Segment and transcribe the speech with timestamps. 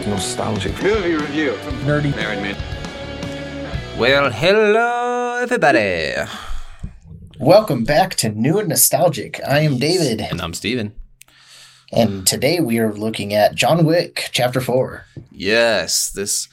[0.00, 0.82] like nostalgic.
[0.82, 1.52] Movie review.
[1.84, 2.14] Nerdy.
[2.16, 2.56] Married man.
[3.98, 6.14] Well, hello, everybody.
[7.38, 9.40] Welcome back to New and Nostalgic.
[9.46, 10.94] I am David, And I'm Steven.
[11.92, 15.04] and today we are looking at John Wick, Chapter 4.
[15.30, 16.48] Yes, this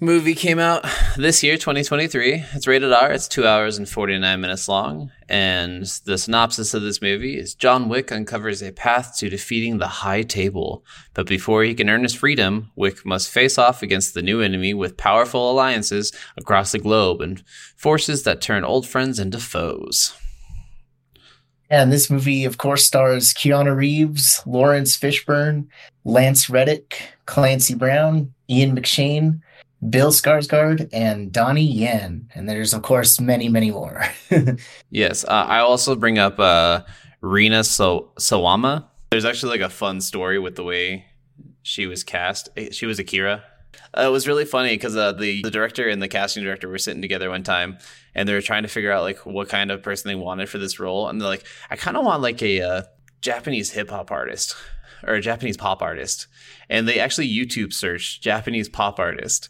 [0.00, 0.84] movie came out
[1.16, 2.44] this year, 2023.
[2.52, 3.12] It's rated R.
[3.12, 5.10] It's two hours and 49 minutes long.
[5.28, 9.88] And the synopsis of this movie is John Wick uncovers a path to defeating the
[9.88, 10.84] High Table.
[11.14, 14.72] But before he can earn his freedom, Wick must face off against the new enemy
[14.74, 17.42] with powerful alliances across the globe and
[17.76, 20.14] forces that turn old friends into foes.
[21.70, 25.66] And this movie, of course, stars Keanu Reeves, Laurence Fishburne,
[26.04, 29.42] Lance Reddick, Clancy Brown, Ian McShane,
[29.88, 32.28] Bill Skarsgård, and Donnie Yen.
[32.34, 34.04] And there's, of course, many, many more.
[34.90, 36.82] Yes, uh, I also bring up uh,
[37.20, 38.84] Rina so- Sawama.
[39.10, 41.06] There's actually like a fun story with the way
[41.62, 42.48] she was cast.
[42.56, 43.44] Eh, She was Akira.
[43.96, 46.78] Uh, it was really funny because uh, the the director and the casting director were
[46.78, 47.78] sitting together one time,
[48.14, 50.58] and they were trying to figure out like what kind of person they wanted for
[50.58, 51.08] this role.
[51.08, 52.82] And they're like, I kind of want like a uh,
[53.20, 54.56] Japanese hip hop artist
[55.06, 56.26] or a Japanese pop artist.
[56.68, 59.48] And they actually YouTube searched Japanese pop artist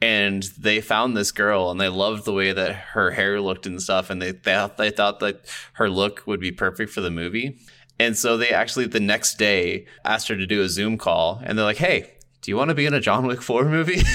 [0.00, 3.80] and they found this girl and they loved the way that her hair looked and
[3.82, 7.10] stuff and they they, thought- they thought that her look would be perfect for the
[7.10, 7.58] movie.
[7.98, 11.56] And so they actually the next day asked her to do a zoom call and
[11.56, 12.10] they're like hey
[12.42, 14.02] do you want to be in a john wick 4 movie?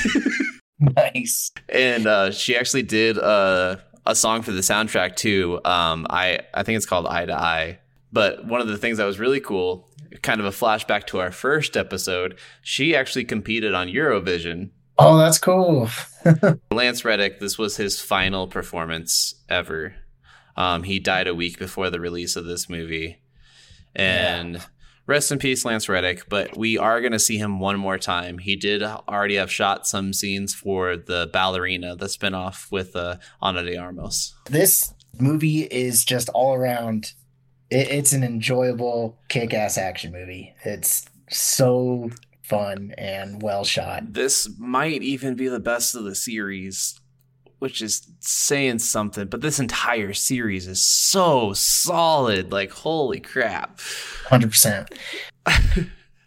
[0.81, 1.51] Nice.
[1.67, 6.63] and uh, she actually did uh, a song for the soundtrack too um, i i
[6.63, 7.79] think it's called eye to eye.
[8.13, 9.89] But one of the things that was really cool
[10.23, 14.69] kind of a flashback to our first episode she actually competed on eurovision
[15.01, 15.89] Oh, that's cool.
[16.71, 19.95] Lance Reddick, this was his final performance ever.
[20.57, 23.21] Um, he died a week before the release of this movie.
[23.95, 24.61] And
[25.07, 26.27] rest in peace, Lance Reddick.
[26.27, 28.39] But we are going to see him one more time.
[28.39, 33.63] He did already have shot some scenes for the ballerina, the spinoff with uh, Ana
[33.63, 34.35] de Armas.
[34.45, 37.13] This movie is just all around.
[37.69, 40.53] It, it's an enjoyable, kick-ass action movie.
[40.65, 42.09] It's so
[42.49, 44.13] fun and well shot.
[44.13, 46.99] This might even be the best of the series,
[47.59, 49.27] which is saying something.
[49.27, 52.51] But this entire series is so solid.
[52.51, 53.79] Like, holy crap.
[54.27, 54.89] Hundred percent.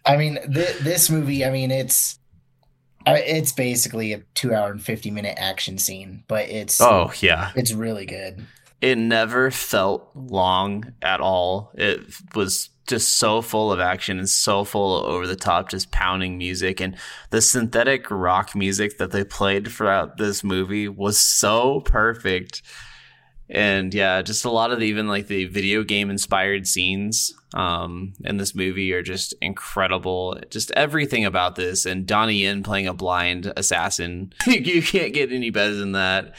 [0.05, 1.45] I mean, th- this movie.
[1.45, 2.19] I mean, it's
[3.05, 7.51] it's basically a two-hour and fifty-minute action scene, but it's Oh, yeah.
[7.55, 8.45] it's really good.
[8.81, 11.71] it never felt long at all.
[11.75, 12.01] It
[12.35, 16.81] was just so full of action and so full over the top, just pounding music.
[16.81, 16.97] And
[17.29, 22.61] the synthetic rock music that they played throughout this movie was so perfect.
[23.49, 28.13] And yeah, just a lot of the, even like the video game inspired scenes um,
[28.23, 30.39] in this movie are just incredible.
[30.49, 35.49] Just everything about this, and Donnie Yen playing a blind assassin, you can't get any
[35.49, 36.35] better than that.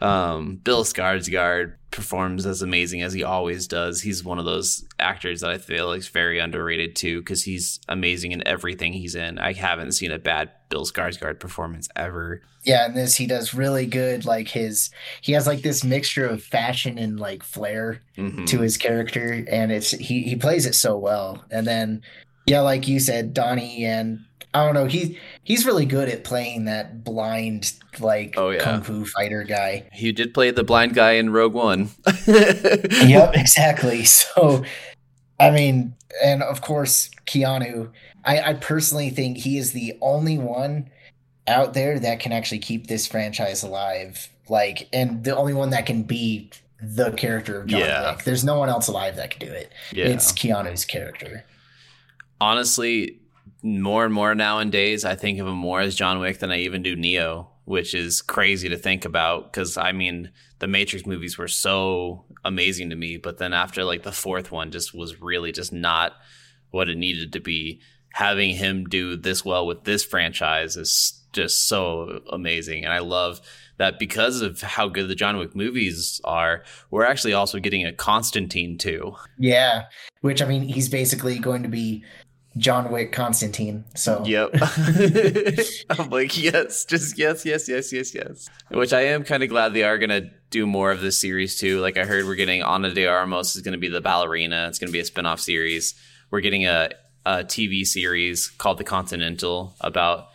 [0.00, 4.02] Um, Bill Skarsgård performs as amazing as he always does.
[4.02, 7.80] He's one of those actors that I feel like is very underrated too, because he's
[7.88, 9.38] amazing in everything he's in.
[9.38, 12.42] I haven't seen a bad Bill Skarsgård performance ever.
[12.62, 14.24] Yeah, and this he does really good.
[14.26, 14.90] Like his,
[15.22, 18.46] he has like this mixture of fashion and like flair Mhm.
[18.48, 21.44] to his character, and it's he he plays it so well.
[21.50, 22.02] And then,
[22.46, 24.20] yeah, like you said, Donnie and
[24.54, 28.62] I don't know, he he's really good at playing that blind like Oh, yeah.
[28.62, 29.88] kung fu fighter guy.
[29.92, 31.90] He did play the blind guy in Rogue One.
[32.26, 34.04] yep, exactly.
[34.04, 34.64] So,
[35.38, 35.94] I mean,
[36.24, 37.90] and of course, Keanu.
[38.24, 40.90] I, I personally think he is the only one
[41.46, 44.28] out there that can actually keep this franchise alive.
[44.48, 46.50] Like, and the only one that can be
[46.82, 48.10] the character of John Yeah.
[48.14, 48.24] Wick.
[48.24, 49.72] There's no one else alive that can do it.
[49.92, 50.06] Yeah.
[50.06, 51.44] It's Keanu's character.
[52.40, 53.17] honestly,
[53.62, 56.82] more and more nowadays, I think of him more as John Wick than I even
[56.82, 59.52] do Neo, which is crazy to think about.
[59.52, 64.02] Because I mean, the Matrix movies were so amazing to me, but then after like
[64.02, 66.12] the fourth one, just was really just not
[66.70, 67.80] what it needed to be.
[68.14, 73.40] Having him do this well with this franchise is just so amazing, and I love
[73.76, 77.92] that because of how good the John Wick movies are, we're actually also getting a
[77.92, 79.14] Constantine too.
[79.38, 79.84] Yeah,
[80.22, 82.04] which I mean, he's basically going to be
[82.58, 83.84] John Wick Constantine.
[83.94, 84.50] So Yep.
[85.90, 88.48] I'm like, yes, just yes, yes, yes, yes, yes.
[88.70, 91.80] Which I am kind of glad they are to do more of this series too.
[91.80, 94.66] Like I heard we're getting Ana de Armas is to be the ballerina.
[94.68, 95.94] It's to be a spin-off series.
[96.30, 96.90] We're getting a,
[97.24, 100.28] a TV series called The Continental about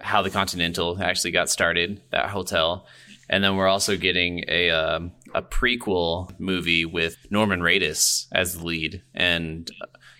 [0.00, 2.86] how the Continental actually got started, that hotel.
[3.28, 8.64] And then we're also getting a um, a prequel movie with Norman Reedus as the
[8.64, 9.70] lead and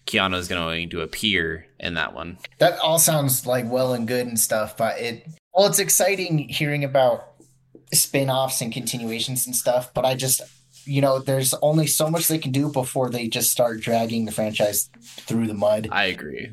[0.07, 2.39] Keanu is going to appear in that one.
[2.59, 6.85] That all sounds like well and good and stuff, but it well, it's exciting hearing
[6.85, 7.29] about
[7.93, 10.41] spin-offs and continuations and stuff, but I just
[10.85, 14.33] you know, there's only so much they can do before they just start dragging the
[14.33, 15.89] franchise through the mud.
[15.93, 16.51] I agree.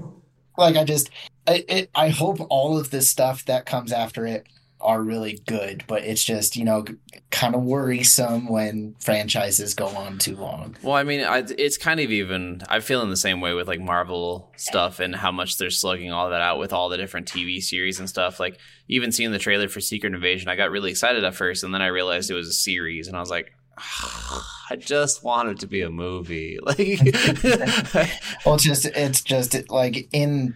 [0.58, 1.10] Like I just
[1.48, 4.46] I it, I hope all of this stuff that comes after it
[4.82, 6.86] are really good, but it's just you know
[7.32, 10.76] kind of worrisome when franchises go on too long.
[10.82, 12.62] Well, I mean, I, it's kind of even.
[12.70, 16.12] I feel in the same way with like Marvel stuff and how much they're slugging
[16.12, 18.40] all that out with all the different TV series and stuff.
[18.40, 21.74] Like even seeing the trailer for Secret Invasion, I got really excited at first, and
[21.74, 23.54] then I realized it was a series, and I was like.
[23.82, 26.60] Ah, I just want it to be a movie.
[26.66, 26.78] Like,
[28.46, 30.54] well, it's just it's just like in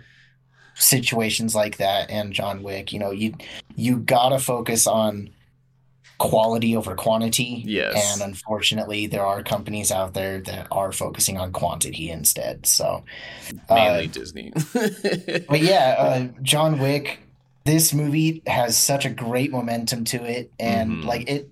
[0.76, 3.36] situations like that and John Wick, you know, you
[3.76, 5.30] you gotta focus on
[6.18, 7.64] quality over quantity.
[7.66, 8.14] Yes.
[8.14, 12.66] And unfortunately, there are companies out there that are focusing on quantity instead.
[12.66, 13.04] So
[13.70, 14.54] mainly uh, Disney.
[14.74, 17.20] but yeah, uh, John Wick.
[17.66, 21.08] This movie has such a great momentum to it, and mm-hmm.
[21.08, 21.50] like it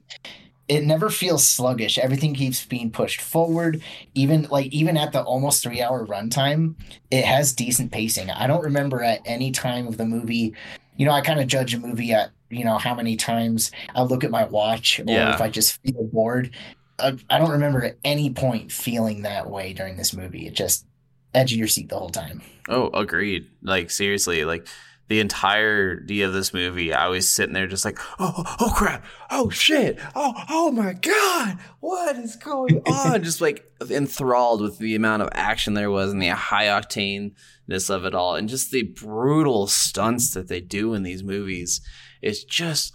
[0.72, 1.98] it never feels sluggish.
[1.98, 3.84] Everything keeps being pushed forward.
[4.16, 6.76] Even like even at the almost three hour runtime,
[7.12, 8.30] it has decent pacing.
[8.30, 10.56] I don't remember at any time of the movie.
[10.96, 14.04] You know, I kind of judge a movie at you know how many times I
[14.04, 15.36] look at my watch or yeah.
[15.36, 16.52] if I just feel bored.
[17.00, 20.48] I, I don't remember at any point feeling that way during this movie.
[20.48, 20.86] It just
[21.34, 22.42] edge of your seat the whole time.
[22.70, 23.46] Oh, agreed.
[23.62, 24.66] Like seriously, like
[25.12, 29.04] the entirety of this movie, I was sitting there just like, oh, oh, oh crap,
[29.30, 33.22] oh shit, oh, oh my god, what is going on?
[33.22, 38.06] just like enthralled with the amount of action there was and the high octaneness of
[38.06, 41.82] it all, and just the brutal stunts that they do in these movies.
[42.22, 42.94] It's just,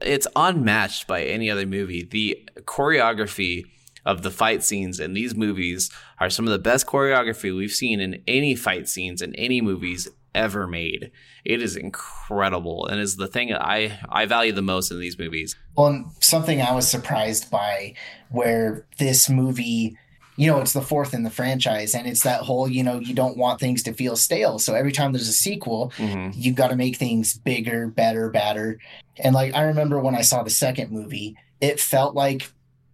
[0.00, 2.02] it's unmatched by any other movie.
[2.02, 3.64] The choreography
[4.06, 8.00] of the fight scenes in these movies are some of the best choreography we've seen
[8.00, 11.10] in any fight scenes in any movies ever made.
[11.44, 15.56] It is incredible and is the thing I I value the most in these movies.
[15.76, 17.94] Well, something I was surprised by
[18.30, 19.96] where this movie
[20.38, 23.12] you know, it's the fourth in the franchise, and it's that whole, you know, you
[23.12, 24.60] don't want things to feel stale.
[24.60, 26.30] So every time there's a sequel, mm-hmm.
[26.32, 28.78] you've got to make things bigger, better, better.
[29.16, 32.52] And like, I remember when I saw the second movie, it felt like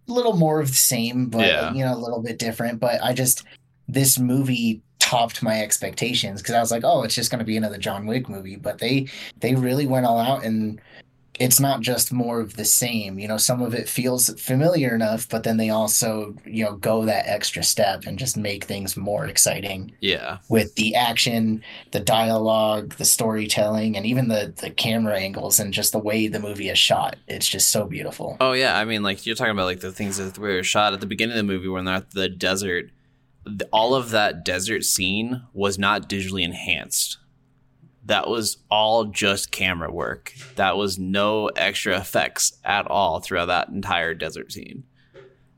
[0.09, 1.71] a little more of the same, but, yeah.
[1.71, 2.79] you know, a little bit different.
[2.79, 3.43] But I just,
[3.87, 4.81] this movie
[5.15, 8.05] topped my expectations because I was like, oh, it's just going to be another John
[8.05, 8.57] Wick movie.
[8.57, 9.07] But they
[9.39, 10.81] they really went all out, and
[11.39, 13.17] it's not just more of the same.
[13.17, 17.05] You know, some of it feels familiar enough, but then they also you know go
[17.05, 19.93] that extra step and just make things more exciting.
[20.01, 25.73] Yeah, with the action, the dialogue, the storytelling, and even the the camera angles and
[25.73, 27.15] just the way the movie is shot.
[27.29, 28.35] It's just so beautiful.
[28.41, 30.99] Oh yeah, I mean, like you're talking about like the things that were shot at
[30.99, 32.89] the beginning of the movie when they're at the desert
[33.71, 37.17] all of that desert scene was not digitally enhanced.
[38.05, 40.33] That was all just camera work.
[40.55, 44.83] That was no extra effects at all throughout that entire desert scene.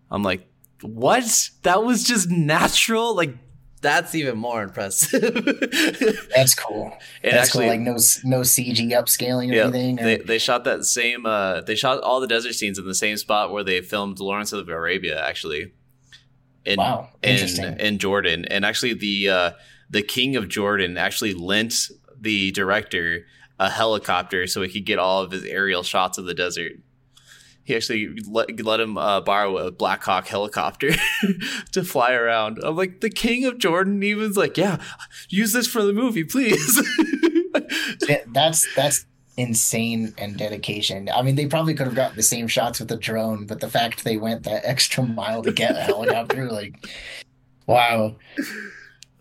[0.10, 0.48] I'm like,
[0.82, 1.50] what?
[1.64, 3.16] That was just natural?
[3.16, 3.36] Like,
[3.82, 5.22] that's even more impressive.
[6.36, 6.94] that's cool.
[7.22, 7.72] It that's actually, cool.
[7.72, 10.00] Like no no CG upscaling or yeah, anything.
[10.00, 10.04] Or...
[10.04, 11.26] They they shot that same.
[11.26, 14.52] Uh, they shot all the desert scenes in the same spot where they filmed Lawrence
[14.52, 15.24] of Arabia.
[15.24, 15.74] Actually,
[16.68, 18.46] in wow, in, in Jordan.
[18.46, 19.52] And actually, the uh,
[19.90, 23.26] the king of Jordan actually lent the director
[23.60, 26.74] a helicopter so he could get all of his aerial shots of the desert.
[27.64, 30.92] He actually let, let him uh, borrow a Black Hawk helicopter
[31.72, 32.60] to fly around.
[32.64, 34.82] I'm like, the king of Jordan even's like, yeah,
[35.28, 36.82] use this for the movie, please.
[38.28, 39.06] that's that's
[39.38, 41.10] insane and dedication.
[41.14, 43.70] I mean, they probably could have gotten the same shots with a drone, but the
[43.70, 46.88] fact they went that extra mile to get a helicopter, like,
[47.68, 48.16] wow.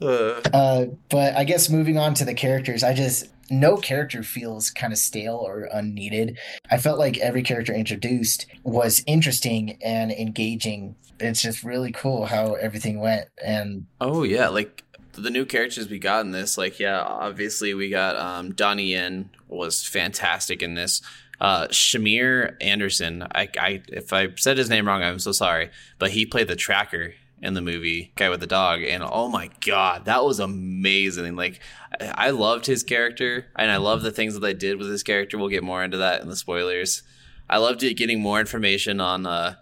[0.01, 0.41] Uh.
[0.53, 4.93] uh, but I guess moving on to the characters, I just no character feels kind
[4.93, 6.39] of stale or unneeded.
[6.71, 10.97] I felt like every character introduced was interesting and engaging.
[11.21, 13.29] It's just really cool how everything went.
[13.43, 14.83] And oh yeah, like
[15.23, 19.31] the new characters we got in this, like yeah, obviously we got um, Donnie Yen
[19.49, 21.03] was fantastic in this.
[21.41, 26.13] Uh, Shamier Anderson, I, I if I said his name wrong, I'm so sorry, but
[26.13, 30.07] he played the tracker in the movie, guy with the dog, and oh my god,
[30.07, 31.37] that was amazing!
[31.37, 31.61] Like
[32.01, 35.37] I loved his character, and I love the things that they did with his character.
[35.37, 37.03] We'll get more into that in the spoilers.
[37.49, 39.57] I loved it getting more information on uh,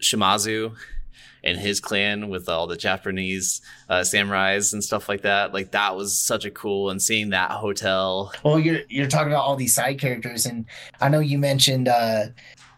[0.00, 0.74] Shimazu
[1.44, 5.52] and his clan with all the Japanese uh, samurais and stuff like that.
[5.52, 8.32] Like that was such a cool and seeing that hotel.
[8.44, 10.66] Well, you're you're talking about all these side characters, and
[11.00, 12.26] I know you mentioned uh,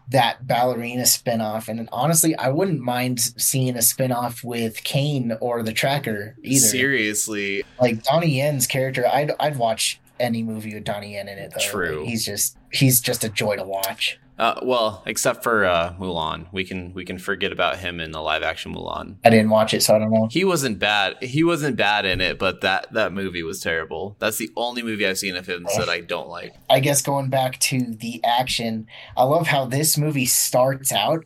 [0.09, 1.67] that ballerina spinoff.
[1.67, 6.59] And honestly, I wouldn't mind seeing a spinoff with Kane or the Tracker either.
[6.59, 11.51] Seriously, like Donnie Yen's character, I'd I'd watch any movie with Donnie Yen in it.
[11.51, 11.63] Though.
[11.63, 11.99] True.
[11.99, 14.19] Like, he's just he's just a joy to watch.
[14.37, 18.21] Uh, well, except for uh, Mulan, we can we can forget about him in the
[18.21, 19.17] live action Mulan.
[19.23, 20.27] I didn't watch it, so I don't know.
[20.31, 21.21] He wasn't bad.
[21.21, 24.15] He wasn't bad in it, but that that movie was terrible.
[24.19, 26.53] That's the only movie I've seen of him that I don't like.
[26.69, 31.25] I guess going back to the action, I love how this movie starts out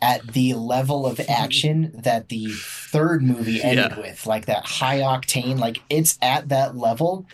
[0.00, 3.98] at the level of action that the third movie ended Yeah.
[4.00, 7.26] with, like that high octane, like it's at that level,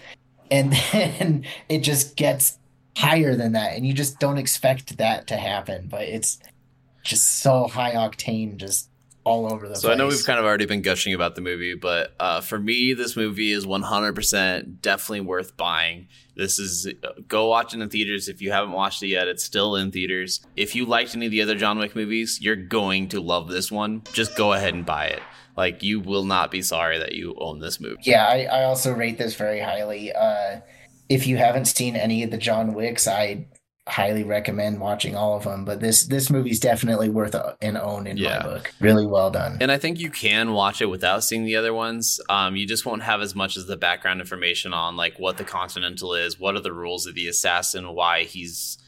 [0.51, 2.57] and then it just gets
[3.01, 6.39] higher than that, and you just don't expect that to happen, but it's
[7.03, 8.91] just so high octane, just
[9.25, 9.83] all over the place.
[9.83, 9.95] So place.
[9.95, 12.95] I know we've kind of already been gushing about the movie, but uh, for me,
[12.95, 16.09] this movie is 100% definitely worth buying.
[16.37, 16.89] This is
[17.29, 19.29] go watch it in theaters if you haven't watched it yet.
[19.29, 20.41] It's still in theaters.
[20.57, 23.71] If you liked any of the other John Wick movies, you're going to love this
[23.71, 24.03] one.
[24.13, 25.23] Just go ahead and buy it.
[25.57, 27.99] Like you will not be sorry that you own this movie.
[28.03, 30.13] Yeah, I, I also rate this very highly.
[30.13, 30.61] Uh,
[31.11, 33.47] if you haven't seen any of the John Wicks, I
[33.89, 35.65] highly recommend watching all of them.
[35.65, 38.39] But this this movie's definitely worth a, an own in Yeah.
[38.39, 38.73] my book.
[38.81, 39.59] Really well done.
[39.61, 42.21] And I think you can watch it without seeing the other ones.
[42.29, 45.45] Um, you just won't have as much as the background information on like what the
[45.45, 48.79] Continental is, what are the rules of the assassin, why he's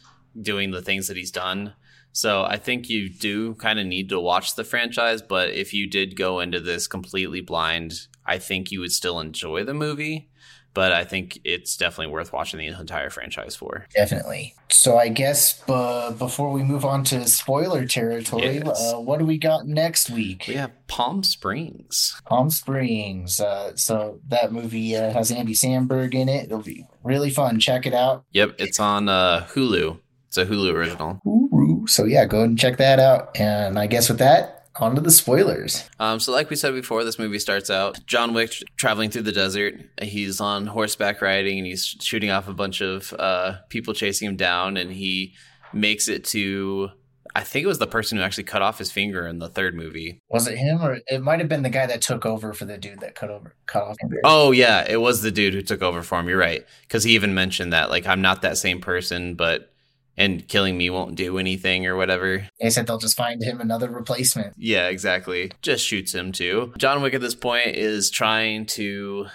[0.41, 1.75] doing the things that he's done.
[2.13, 5.89] So I think you do kind of need to watch the franchise, but if you
[5.89, 10.29] did go into this completely blind, I think you would still enjoy the movie.
[10.75, 13.87] But I think it's definitely worth watching the entire franchise for.
[13.95, 14.55] Definitely.
[14.71, 18.93] So I guess uh, before we move on to spoiler territory, Yes.
[18.95, 20.45] uh, what do we got next week?
[20.49, 22.19] We have Palm Springs.
[22.25, 23.39] Palm Springs.
[23.39, 26.45] Uh, so that movie uh, has Andy Samberg in it.
[26.47, 27.61] It'll be really fun.
[27.61, 28.25] Check it out.
[28.33, 29.99] Yep, it's on uh, Hulu.
[30.29, 31.21] It's a Hulu original.
[31.27, 33.39] Ooh, so yeah, go ahead and check that out.
[33.39, 35.89] And I guess with that, on to the spoilers.
[36.01, 39.33] Um, so, like we said before, this movie starts out John Wick traveling through the
[39.33, 39.75] desert.
[40.01, 44.37] He's on horseback riding and he's shooting off a bunch of uh, people chasing him
[44.37, 44.77] down.
[44.77, 45.35] And he
[45.73, 46.91] makes it to,
[47.35, 49.75] I think it was the person who actually cut off his finger in the third
[49.75, 50.21] movie.
[50.29, 52.79] Was it him or it might have been the guy that took over for the
[52.79, 53.97] dude that cut over cut off?
[54.25, 56.29] Oh, yeah, it was the dude who took over for him.
[56.29, 56.65] You're right.
[56.83, 59.72] Because he even mentioned that, like, I'm not that same person, but.
[60.17, 62.47] And killing me won't do anything or whatever.
[62.61, 64.55] They said they'll just find him another replacement.
[64.59, 65.53] Yeah, exactly.
[65.63, 66.75] Just shoots him too.
[66.77, 69.29] John Wick at this point is trying to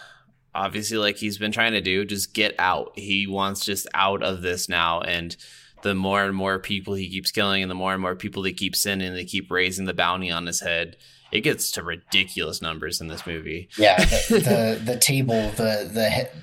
[0.53, 2.91] obviously like he's been trying to do, just get out.
[2.95, 5.35] He wants just out of this now and
[5.83, 8.53] the more and more people he keeps killing and the more and more people they
[8.53, 10.97] keep sending, they keep raising the bounty on his head.
[11.31, 13.69] It gets to ridiculous numbers in this movie.
[13.77, 16.39] Yeah, the the, the table, the the he-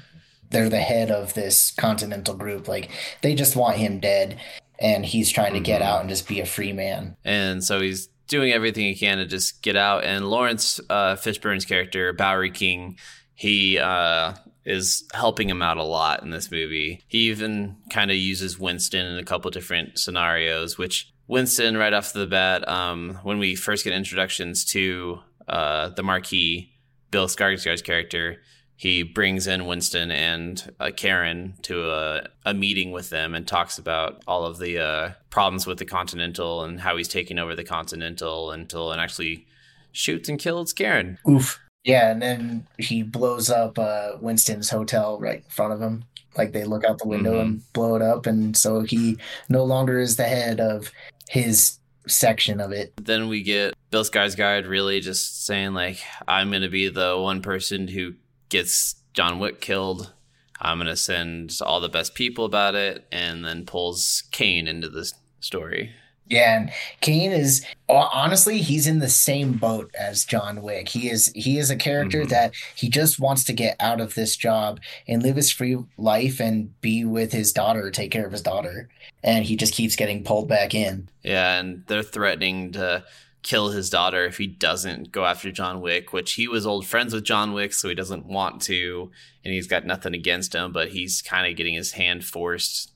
[0.51, 2.69] they're the head of this continental group.
[2.69, 2.91] Like
[3.23, 4.39] they just want him dead,
[4.79, 5.85] and he's trying to get Mhm.
[5.87, 7.17] out and just be a free man.
[7.25, 10.05] And so he's doing everything he can to just get out.
[10.05, 12.99] And Laurence uh, Fishburne's character, Bowery King,
[13.35, 14.35] he uh,
[14.65, 17.03] is helping him out a lot in this movie.
[17.07, 22.13] He even kind of uses Winston in a couple different scenarios, which Winston, right off
[22.13, 26.73] the bat, um, when we first get introductions to uh, the Marquis,
[27.11, 28.43] Bill Skarsgård's character,
[28.77, 33.79] he brings in Winston and uh, Charon to a, a meeting with them and talks
[33.79, 37.65] about all of the uh, problems with the Continental and how he's taking over the
[37.65, 39.47] Continental until and actually
[39.93, 41.19] shoots and kills Charon.
[41.29, 41.61] Oof.
[41.85, 46.05] Yeah, and then he blows up uh, Winston's hotel right in front of him.
[46.37, 50.01] Like they look out the window and blow it up, and so he no longer
[50.01, 50.91] is the head of
[51.29, 51.79] his
[52.09, 52.93] section of it.
[52.97, 57.41] Then we get Bill Skarsgård really just saying like, "I'm going to be the one
[57.41, 58.15] person who
[58.55, 60.13] gets John Wick killed.
[60.61, 64.89] I'm going to send all the best people about it," and then pulls Kane into
[64.89, 65.93] the story.
[66.27, 70.89] Yeah, and Kane is honestly he's in the same boat as John Wick.
[70.89, 72.29] He is he is a character Mhm.
[72.31, 76.41] that he just wants to get out of this job and live his free life
[76.41, 78.89] and be with his daughter, take care of his daughter.
[79.23, 81.11] And he just keeps getting pulled back in.
[81.23, 83.05] Yeah, and they're threatening to
[83.45, 87.15] kill his daughter if he doesn't go after John Wick, which he was old friends
[87.15, 89.13] with John Wick, so he doesn't want to,
[89.45, 92.91] and he's got nothing against him, but he's kind of getting his hand forced.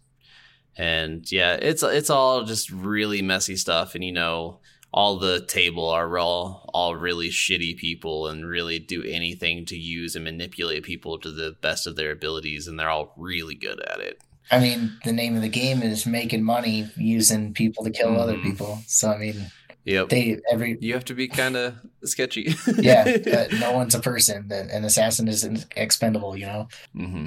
[0.76, 4.58] And yeah, it's it's all just really messy stuff, and you know,
[4.92, 10.16] all the table are all all really shitty people and really do anything to use
[10.16, 14.00] and manipulate people to the best of their abilities, and they're all really good at
[14.00, 14.20] it.
[14.50, 18.36] I mean, the name of the game is making money using people to kill other
[18.38, 18.42] Mhm.
[18.44, 18.82] people.
[18.86, 19.50] So I mean,
[19.88, 20.10] Yep.
[20.10, 22.54] they every you have to be kind of sketchy.
[22.76, 23.16] yeah,
[23.50, 24.52] uh, no one's a person.
[24.52, 26.68] An assassin is expendable, you know.
[26.94, 27.26] hmm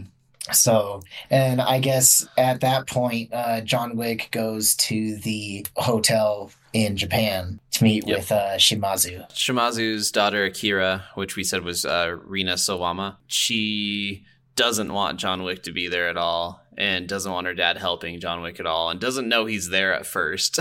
[0.52, 1.02] So,
[1.32, 7.60] and I guess at that point, uh, John Wick goes to the hotel in Japan
[7.72, 8.20] to meet yep.
[8.20, 9.28] with uh, Shimazu.
[9.32, 14.24] Shimazu's daughter Akira, which we said was uh, Rina Sawama, she
[14.56, 18.20] doesn't want John Wick to be there at all and doesn't want her dad helping
[18.20, 20.60] John Wick at all and doesn't know he's there at first.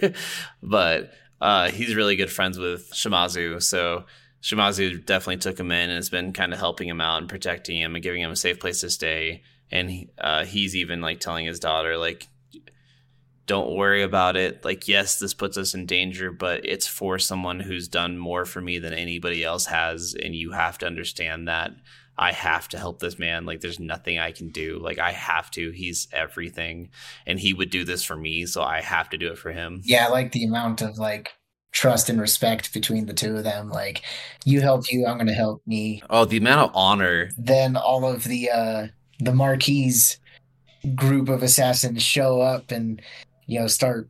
[0.62, 4.04] but uh, he's really good friends with Shimazu, so
[4.42, 7.76] Shimazu definitely took him in and has been kind of helping him out and protecting
[7.76, 9.42] him and giving him a safe place to stay.
[9.70, 12.28] And uh, he's even like telling his daughter, like,
[13.46, 14.64] don't worry about it.
[14.64, 18.60] Like, yes, this puts us in danger, but it's for someone who's done more for
[18.60, 20.14] me than anybody else has.
[20.14, 21.72] And you have to understand that
[22.18, 23.46] I have to help this man.
[23.46, 24.78] Like, there's nothing I can do.
[24.78, 25.70] Like, I have to.
[25.70, 26.90] He's everything.
[27.26, 28.46] And he would do this for me.
[28.46, 29.82] So I have to do it for him.
[29.84, 31.32] Yeah, I like the amount of like
[31.72, 33.70] trust and respect between the two of them.
[33.70, 34.02] Like,
[34.44, 36.02] you help you, I'm going to help me.
[36.10, 37.30] Oh, the amount of honor.
[37.38, 38.86] Then all of the, uh,
[39.20, 39.92] the Marquis
[40.94, 43.02] group of assassins show up and
[43.48, 44.08] you know, start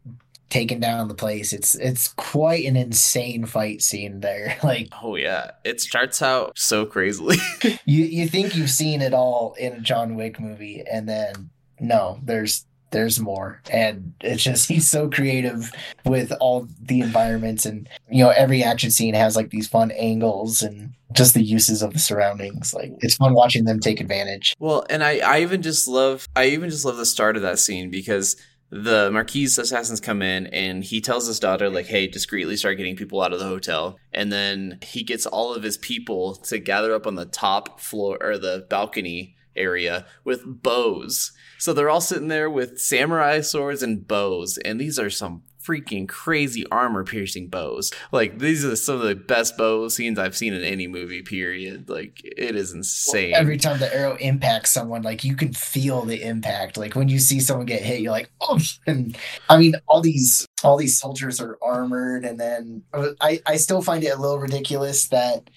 [0.51, 1.53] taking down the place.
[1.53, 4.57] It's it's quite an insane fight scene there.
[4.69, 5.53] Like Oh yeah.
[5.65, 7.39] It starts out so crazily.
[7.85, 11.51] you you think you've seen it all in a John Wick movie and then
[11.81, 15.71] no, there's there's more and it's just he's so creative
[16.05, 20.63] with all the environments and you know every action scene has like these fun angles
[20.63, 24.85] and just the uses of the surroundings like it's fun watching them take advantage well
[24.91, 27.91] and i i even just love i even just love the start of that scene
[27.91, 28.37] because
[28.71, 32.97] the Marquis assassins come in and he tells his daughter, like, hey, discreetly start getting
[32.97, 33.99] people out of the hotel.
[34.13, 38.19] And then he gets all of his people to gather up on the top floor
[38.21, 41.33] or the balcony area with bows.
[41.59, 44.59] So they're all sitting there with samurai swords and bows.
[44.59, 47.93] And these are some freaking crazy armor piercing bows.
[48.11, 51.23] Like these are some of the best bow scenes I've seen in any movie.
[51.23, 51.91] Period.
[51.91, 53.33] Like it is insane.
[53.33, 56.77] Well, every time the arrow impacts someone, like you can feel the impact.
[56.77, 58.59] Like when you see someone get hit, you're like, oh.
[58.87, 59.19] And
[59.51, 63.83] I mean, all these all these soldiers are armored, and then uh, I I still
[63.83, 65.51] find it a little ridiculous that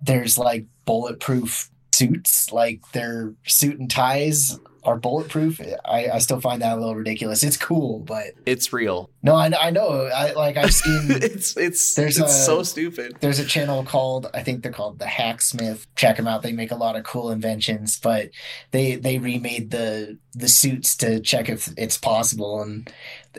[0.00, 5.60] there's like bulletproof suits, like their suit and ties are bulletproof.
[5.84, 7.42] I, I still find that a little ridiculous.
[7.42, 9.10] It's cool, but it's real.
[9.22, 10.06] No, I, I know.
[10.06, 11.02] I like I've seen.
[11.10, 13.16] it's it's there's it's a, so stupid.
[13.20, 15.86] There's a channel called I think they're called the Hacksmith.
[15.96, 16.42] Check them out.
[16.42, 18.30] They make a lot of cool inventions, but
[18.70, 22.90] they they remade the the suits to check if it's possible, and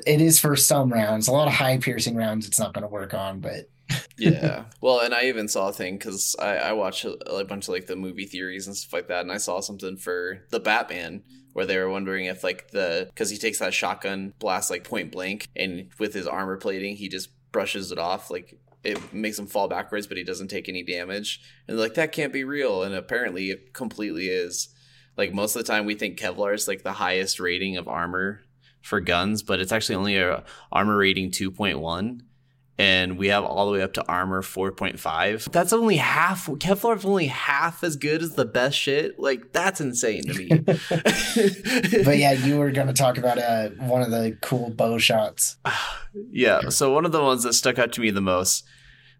[0.05, 1.27] it is for some rounds.
[1.27, 3.67] A lot of high piercing rounds, it's not going to work on, but
[4.17, 4.65] yeah.
[4.81, 7.73] Well, and I even saw a thing because I, I watch a, a, bunch of
[7.73, 11.23] like the movie theories and stuff like that, and I saw something for the Batman
[11.53, 15.11] where they were wondering if like the because he takes that shotgun blast like point
[15.11, 19.47] blank, and with his armor plating, he just brushes it off like it makes him
[19.47, 21.41] fall backwards, but he doesn't take any damage.
[21.67, 24.69] And like that can't be real, and apparently it completely is.
[25.17, 28.41] Like most of the time, we think Kevlar is like the highest rating of armor
[28.81, 32.23] for guns, but it's actually only a armor rating two point one
[32.77, 35.51] and we have all the way up to armor 4.5.
[35.51, 36.47] That's only half.
[36.47, 39.19] Kevlar is only half as good as the best shit.
[39.19, 40.49] Like that's insane to me.
[42.03, 45.57] but yeah, you were going to talk about uh, one of the cool bow shots.
[46.31, 46.69] yeah.
[46.69, 48.65] So one of the ones that stuck out to me the most.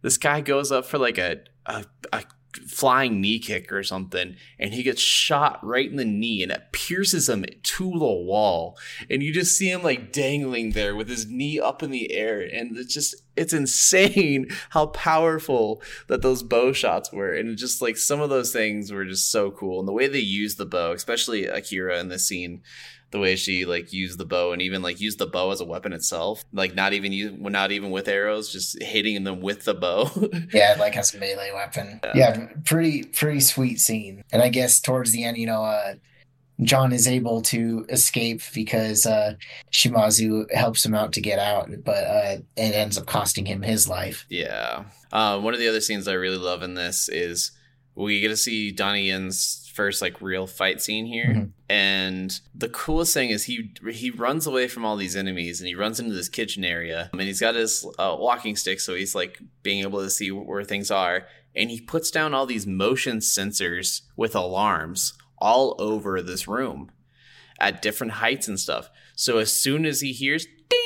[0.02, 2.24] This guy goes up for like a, a, a
[2.68, 6.72] flying knee kick or something and he gets shot right in the knee and it
[6.72, 8.78] pierces him to the wall.
[9.10, 12.42] And you just see him like dangling there with his knee up in the air
[12.42, 17.34] and it's just it's insane how powerful that those bow shots were.
[17.34, 19.80] And just like some of those things were just so cool.
[19.80, 22.62] And the way they use the bow especially akira in this scene
[23.12, 25.65] the way she like used the bow and even like used the bow as a
[25.65, 29.74] weapon itself like not even use not even with arrows just hitting them with the
[29.74, 30.10] bow
[30.54, 32.38] yeah like as a melee weapon yeah.
[32.38, 32.47] yeah.
[32.65, 35.93] pretty pretty sweet scene and i guess towards the end you know uh
[36.63, 39.34] John is able to escape because uh,
[39.71, 43.88] Shimazu helps him out to get out, but uh, it ends up costing him his
[43.88, 44.28] life.
[44.30, 44.84] Yeah.
[45.12, 47.52] Uh, one of the other scenes I really love in this is
[47.95, 51.27] we get to see Donnie Yen's first like real fight scene here.
[51.27, 51.45] Mm-hmm.
[51.69, 55.75] And the coolest thing is he he runs away from all these enemies and he
[55.75, 57.10] runs into this kitchen area.
[57.12, 60.63] and he's got his uh, walking stick, so he's like being able to see where
[60.63, 61.27] things are.
[61.56, 66.91] And he puts down all these motion sensors with alarms all over this room
[67.60, 68.89] at different heights and stuff.
[69.15, 70.80] So as soon as he hears ding,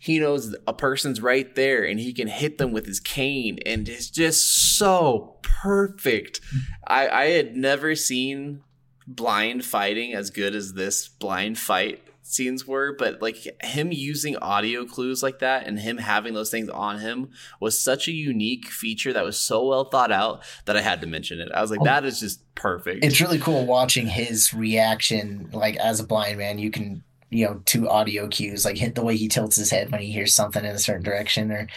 [0.00, 3.88] he knows a person's right there and he can hit them with his cane and
[3.88, 6.40] it's just so perfect
[6.86, 8.62] i i had never seen
[9.06, 14.84] blind fighting as good as this blind fight scenes were, but like him using audio
[14.84, 19.12] clues like that and him having those things on him was such a unique feature
[19.12, 21.50] that was so well thought out that I had to mention it.
[21.52, 23.04] I was like, that is just perfect.
[23.04, 27.60] It's really cool watching his reaction, like as a blind man, you can you know
[27.66, 30.64] to audio cues like hit the way he tilts his head when he hears something
[30.64, 31.68] in a certain direction or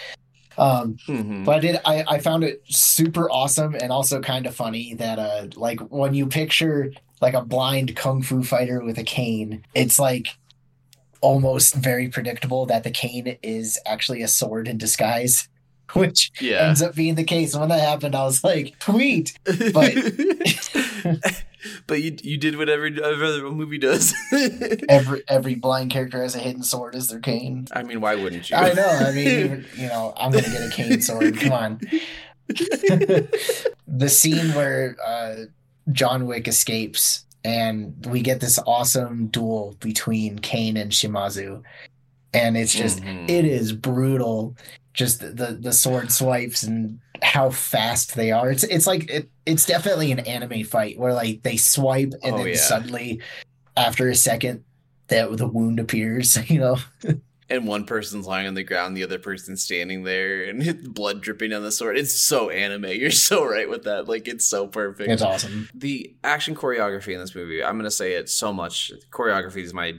[0.58, 1.46] um Mhm.
[1.46, 5.18] but i did I, I found it super awesome and also kind of funny that
[5.20, 9.98] uh like when you picture like a blind kung fu fighter with a cane it's
[10.00, 10.28] like
[11.22, 15.48] almost very predictable that the cane is actually a sword in disguise
[15.94, 16.68] which yeah.
[16.68, 19.38] ends up being the case And when that happened i was like sweet
[19.74, 19.94] but
[21.88, 24.14] but you you did what every other movie does.
[24.90, 28.50] every every blind character has a hidden sword as their cane I mean, why wouldn't
[28.50, 28.56] you?
[28.58, 28.88] I know.
[28.88, 31.38] I mean, you know, I'm gonna get a cane sword.
[31.40, 31.82] Come on.
[33.88, 35.36] the scene where uh,
[35.92, 41.64] John Wick escapes and we get this awesome duel between Kane and Shimazu,
[42.34, 43.30] and it's just Mhm.
[43.30, 44.56] it is brutal.
[44.94, 48.50] Just the the sword swipes and how fast they are.
[48.52, 52.38] It's it's like it, it's definitely an anime fight where like they swipe and Oh,
[52.40, 52.56] then yeah.
[52.56, 53.22] suddenly
[53.78, 54.64] after a second
[55.08, 56.38] that the wound appears.
[56.50, 56.78] You know.
[57.50, 61.52] and one person's lying on the ground, the other person's standing there, and blood dripping
[61.54, 61.98] on the sword.
[61.98, 62.86] It's so anime.
[62.94, 64.08] You're so right with that.
[64.08, 65.10] Like it's so perfect.
[65.10, 65.70] It's awesome.
[65.74, 68.92] the action choreography in this movie, I'm gonna say it so much.
[69.12, 69.96] Choreography is my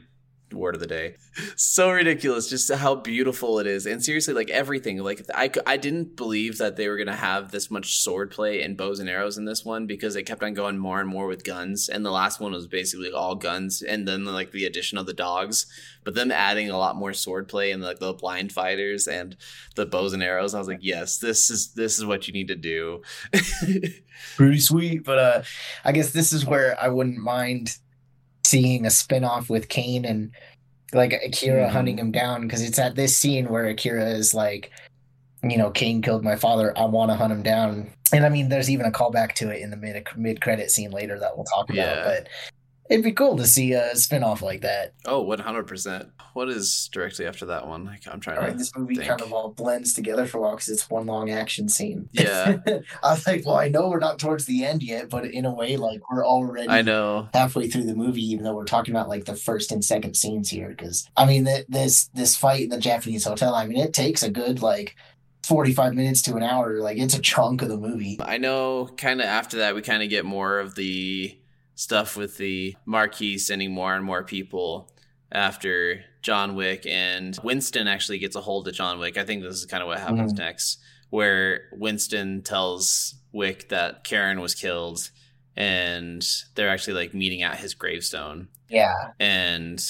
[0.54, 1.16] word of the day.
[1.56, 4.98] So ridiculous, just how beautiful it is, and seriously, like everything.
[4.98, 9.00] Like I, I didn't believe that they were gonna have this much swordplay and bows
[9.00, 11.88] and arrows in this one because they kept on going more and more with guns,
[11.88, 15.14] and the last one was basically all guns, and then like the addition of the
[15.14, 15.66] dogs.
[16.04, 19.36] But them adding a lot more swordplay and like the blind fighters and
[19.76, 22.48] the bows and arrows, I was like, yes, this is this is what you need
[22.48, 23.02] to do.
[24.36, 25.04] pretty sweet.
[25.04, 25.42] But uh,
[25.84, 27.78] I guess this is where I wouldn't mind
[28.52, 30.30] seeing a spin-off with Kane and
[30.92, 31.70] like Akira Mhm.
[31.70, 34.70] hunting him down because it's at this scene where Akira is like,
[35.42, 36.76] you know, Kane killed my father.
[36.78, 37.90] I want to hunt him down.
[38.12, 40.90] And I mean, there's even a callback to it in the mid mid credit scene
[40.90, 41.96] later that we'll talk about.
[41.96, 42.04] Yeah.
[42.04, 42.28] But
[42.92, 44.92] it'd be cool to see a spin-off like that.
[45.07, 46.11] Oh, 100%.
[46.35, 47.85] What is directly after that one?
[47.85, 48.48] Like, I'm trying to.
[48.48, 49.09] mean, this movie think.
[49.09, 52.09] kind of all blends together for a while because it's one long action scene.
[52.12, 52.59] Yeah.
[53.02, 55.52] I was like, well, I know we're not towards the end yet, but in a
[55.52, 57.28] way, like we're already I know.
[57.33, 60.50] halfway through the movie, even though we're talking about like the first and second scenes
[60.50, 60.68] here.
[60.68, 64.22] Because I mean, th- this this fight in the Japanese hotel, I mean, it takes
[64.22, 64.96] a good like
[65.42, 66.81] forty five minutes to an hour.
[66.81, 68.18] Like it's a chunk of the movie.
[68.22, 71.37] I know kind of after that, we kind of get more of the
[71.83, 74.88] stuff with the Marquis sending more and more people
[75.33, 79.16] after John Wick and Winston actually gets a hold of John Wick.
[79.16, 80.38] I think this is kind of what happens Mhm.
[80.38, 80.79] next,
[81.11, 85.11] where Winston tells Wick that Charon was killed
[85.57, 88.49] and they're actually like meeting at his gravestone.
[88.68, 89.83] Yeah, and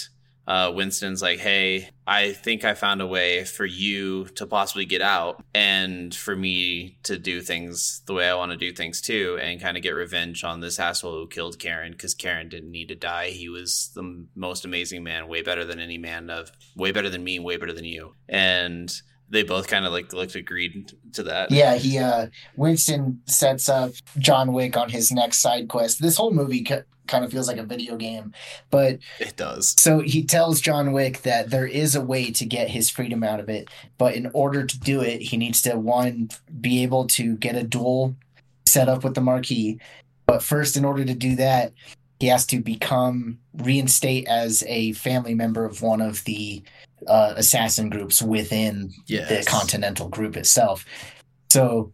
[0.47, 5.03] uh, Winston's like, "Hey, I think I found a way for you to possibly get
[5.03, 9.39] out, and for me to do things the way I want to do things too,
[9.41, 12.89] and kind of get revenge on this asshole who killed Charon because Charon didn't need
[12.89, 13.31] to die.
[13.31, 17.25] He was the most amazing man, way better than any man of, way better than
[17.25, 18.93] me, way better than you." And
[19.33, 21.51] they both kind of like looked agreed to that.
[21.51, 21.75] yeah.
[21.75, 26.03] He uh, Winston sets up John Wick on his next side quest.
[26.03, 28.33] This whole movie kind of feels like a video game,
[28.71, 29.75] but It does.
[29.81, 33.41] So he tells John Wick that there is a way to get his freedom out
[33.41, 36.29] of it, but in order to do it, he needs to one
[36.61, 38.15] be able to get a duel
[38.67, 39.81] set up with the Marquis.
[40.27, 41.73] But first, in order to do that,
[42.21, 46.63] he has to become reinstate as a family member of one of the
[47.07, 49.29] uh, assassin groups within Yes.
[49.29, 50.85] the Continental Group itself.
[51.51, 51.93] So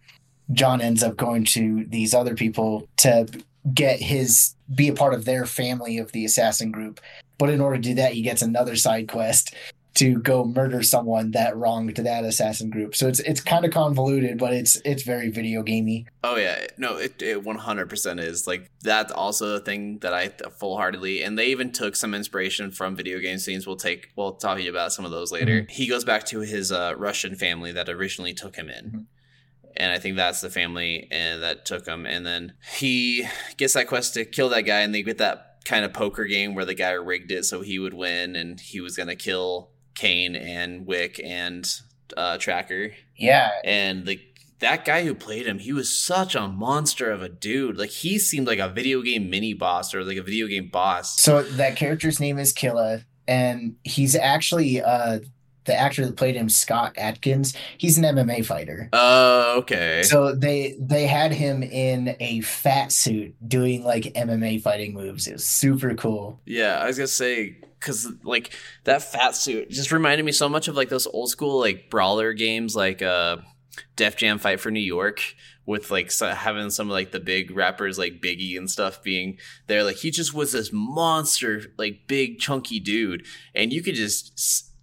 [0.52, 3.26] John ends up going to these other people to
[3.74, 7.00] get his be a part of their family of the assassin group.
[7.38, 9.54] But in order to do that, he gets another side quest
[9.98, 12.94] to go murder someone that wronged that assassin group.
[12.94, 16.06] So it's it's kind of convoluted, but it's it's very video gamey.
[16.22, 20.14] Oh yeah, no, it it one hundred percent is like that's also a thing that
[20.14, 23.66] I full heartedly, and they even took some inspiration from video game scenes.
[23.66, 25.66] We'll take we'll talk to you about some of those later.
[25.68, 28.84] He goes back to his uh, Russian family that originally took him in.
[28.90, 29.04] Mhm.
[29.76, 32.04] And I think that's the family and that took him.
[32.04, 35.84] And then he gets that quest to kill that guy, and they get that kind
[35.84, 38.96] of poker game where the guy rigged it so he would win, and he was
[38.96, 41.68] gonna kill Kane and Wick and
[42.16, 44.20] uh, Tracker Yeah, and the
[44.60, 47.78] that guy who played him, he was such a monster of a dude.
[47.78, 51.20] Like he seemed like a video game mini boss or like a video game boss.
[51.20, 55.20] So that character's name is Killa, and he's actually uh
[55.68, 57.54] the actor that played him, Scott Adkins.
[57.78, 58.88] He's an MMA fighter.
[58.92, 60.02] Oh, okay.
[60.02, 65.28] So they they had him in a fat suit doing like MMA fighting moves.
[65.28, 66.40] It was super cool.
[66.44, 68.52] yeah, I was gonna say because like
[68.84, 72.32] that fat suit just reminded me so much of like those old school like brawler
[72.32, 73.36] games like uh
[73.94, 75.22] def jam fight for new york
[75.64, 79.38] with like so having some of like the big rappers like biggie and stuff being
[79.68, 84.36] there like he just was this monster like big chunky dude and you could just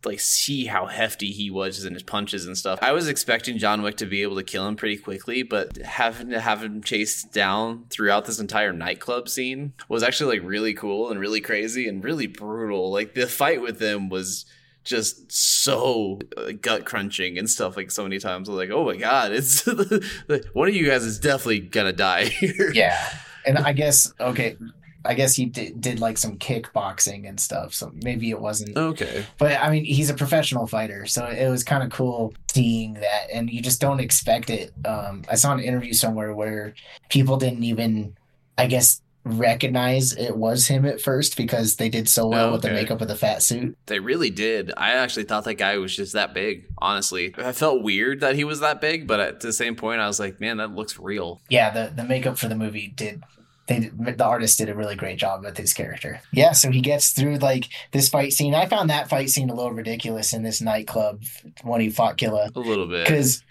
[0.06, 2.80] like see how hefty he was in his punches and stuff.
[2.82, 6.30] I was expecting John Wick to be able to kill him pretty quickly, but having
[6.30, 11.10] to have him chased down throughout this entire nightclub scene was actually like really cool
[11.10, 12.92] and really crazy and really brutal.
[12.92, 14.46] Like the fight with him was
[14.86, 18.48] just so uh, gut crunching and stuff like so many times.
[18.48, 19.66] I was like, oh my god, it's
[20.54, 22.72] one of you guys is definitely gonna die here.
[22.74, 22.98] Yeah,
[23.46, 24.58] and I guess okay,
[25.06, 29.26] I guess he did, did like some kickboxing and stuff, so maybe it wasn't okay.
[29.38, 33.28] But I mean, he's a professional fighter, so it was kind of cool seeing that,
[33.34, 34.74] and you just don't expect it.
[34.86, 36.74] Um, I saw an interview somewhere where
[37.10, 38.16] people didn't even,
[38.58, 42.52] I guess, recognize it was him at first because they did so well okay.
[42.54, 43.76] with the makeup of the fat suit.
[43.88, 44.72] They really did.
[44.78, 47.34] I actually thought that guy was just that big, honestly.
[47.38, 50.20] I felt weird that he was that big, but at the same point I was
[50.20, 51.42] like, man, that looks real.
[51.50, 53.24] Yeah, the the makeup for the movie did
[53.68, 56.22] they the artist did a really great job with his character.
[56.32, 58.54] Yeah, so he gets through like this fight scene.
[58.54, 61.24] I found that fight scene a little ridiculous in this nightclub
[61.64, 62.52] when he fought Killa.
[62.56, 63.08] A little bit.
[63.08, 63.44] Cuz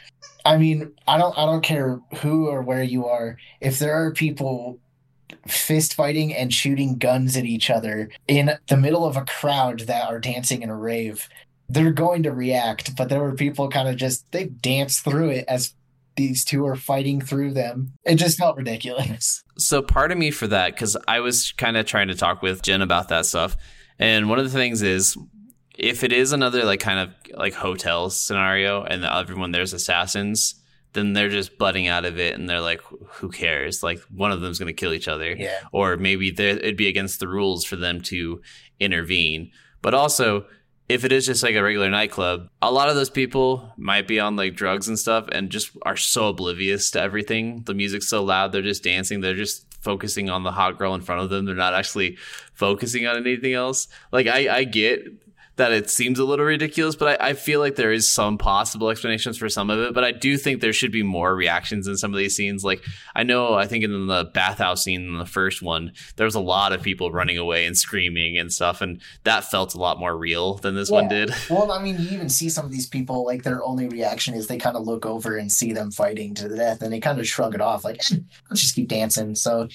[0.44, 3.38] I mean, I don't I don't care who or where you are.
[3.60, 4.78] If there are people
[5.48, 10.08] fist fighting and shooting guns at each other in the middle of a crowd that
[10.08, 11.28] are dancing in a rave,
[11.68, 12.96] they're going to react.
[12.96, 15.74] But there were people kind of just they danced through it as
[16.16, 17.94] these two are fighting through them.
[18.04, 19.42] It just felt ridiculous.
[19.58, 22.62] So part of me for that, because I was kind of trying to talk with
[22.62, 23.56] Jen about that stuff.
[23.98, 25.16] And one of the things is
[25.76, 30.54] if it is another like kind of like hotel scenario and everyone there's assassins,
[30.92, 32.80] then they're just butting out of it and they're like,
[33.14, 33.82] who cares?
[33.82, 35.34] Like one of them's going to kill each other.
[35.34, 35.60] Yeah.
[35.72, 38.40] Or maybe it'd be against the rules for them to
[38.78, 39.50] intervene.
[39.82, 40.46] But also,
[40.88, 44.20] if it is just like a regular nightclub, a lot of those people might be
[44.20, 47.62] on like drugs and stuff and just are so oblivious to everything.
[47.64, 51.00] The music's so loud, they're just dancing, they're just focusing on the hot girl in
[51.00, 51.44] front of them.
[51.44, 52.16] They're not actually
[52.54, 53.88] focusing on anything else.
[54.12, 55.06] Like I, I get
[55.56, 58.90] that it seems a little ridiculous, but I, I, feel like there is some possible
[58.90, 59.94] explanations for some of it.
[59.94, 62.64] But I do think there should be more reactions in some of these scenes.
[62.64, 62.82] Like
[63.14, 66.40] I know, I think in the bathhouse scene in the first one, there was a
[66.40, 70.16] lot of people running away and screaming and stuff, and that felt a lot more
[70.16, 71.00] real than this yeah.
[71.00, 71.30] one did.
[71.50, 74.46] Well, I mean, you even see some of these people like their only reaction is
[74.46, 77.20] they kind of look over and see them fighting to the death, and they kind
[77.20, 78.16] of shrug it off, like eh,
[78.50, 79.34] let's just keep dancing.
[79.34, 79.68] So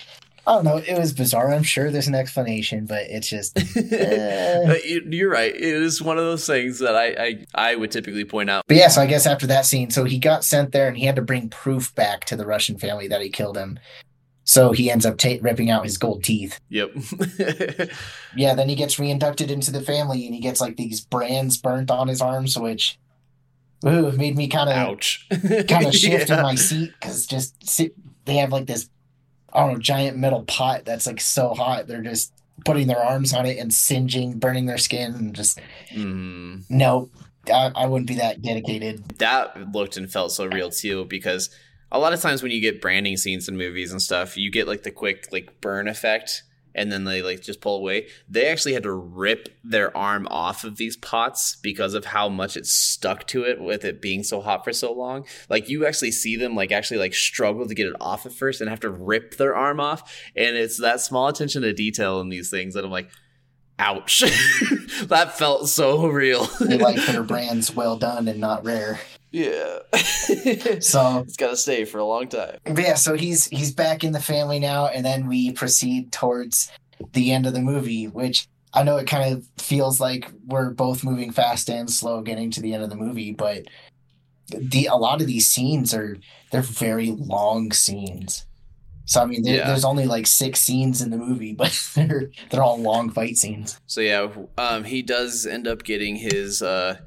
[0.48, 0.78] I don't know.
[0.78, 1.54] It was bizarre.
[1.54, 3.58] I'm sure there's an explanation, but it's just.
[3.90, 4.76] Uh...
[4.86, 5.54] You're right.
[5.56, 8.66] It is one of those things that I, I I would typically point out.
[8.68, 11.06] But yeah, so I guess after that scene, so he got sent there and he
[11.06, 13.80] had to bring proof back to the Russian family that he killed him.
[14.50, 16.60] So he ends up ta- ripping out his gold teeth.
[16.70, 16.90] Yep.
[18.36, 21.92] yeah, then he gets reinducted into the family and he gets like these brands burnt
[21.92, 22.98] on his arms, which
[23.86, 25.28] ooh, made me kind of ouch,
[25.68, 26.38] kind of shift yeah.
[26.38, 27.94] in my seat because just sit,
[28.26, 28.90] they have like this
[29.54, 31.88] I don't know, giant metal pot that's like so hot.
[31.88, 32.34] They're just
[32.66, 35.60] putting their arms on it and singeing, burning their skin, and just
[35.94, 36.64] mm.
[36.70, 37.10] no,
[37.52, 39.18] I, I wouldn't be that dedicated.
[39.20, 41.50] That looked and felt so real too because
[41.92, 44.68] a lot of times when you get branding scenes in movies and stuff, you get
[44.68, 46.44] like the quick like burn effect
[46.76, 48.08] and then they like just pull away.
[48.28, 52.56] They actually had to rip their arm off of these pots because of how much
[52.56, 55.26] it stuck to it with it being so hot for so long.
[55.50, 58.62] Like you actually see them like actually like struggle to get it off at first
[58.62, 60.16] and have to rip their arm off.
[60.36, 63.10] And it's that small attention to detail in these things that I'm like,
[63.80, 64.20] ouch.
[65.06, 66.46] that felt so real.
[66.60, 69.00] they like their brands well done and not rare.
[69.32, 69.80] Yeah.
[70.80, 72.58] so it's got to stay for a long time.
[72.76, 76.72] yeah, so he's he's back in the family now, and then we proceed towards
[77.14, 81.04] the end of the movie, which I know it kind of feels like we're both
[81.04, 83.66] moving fast and slow getting to the end of the movie, but
[84.48, 86.18] the a lot of these scenes are
[86.52, 88.46] they're very long scenes.
[89.06, 89.68] So I mean, yeah.
[89.68, 93.80] there's only like six scenes in the movie, but they're they're all long fight scenes.
[93.88, 96.98] So yeah, um, he does end up getting his uh,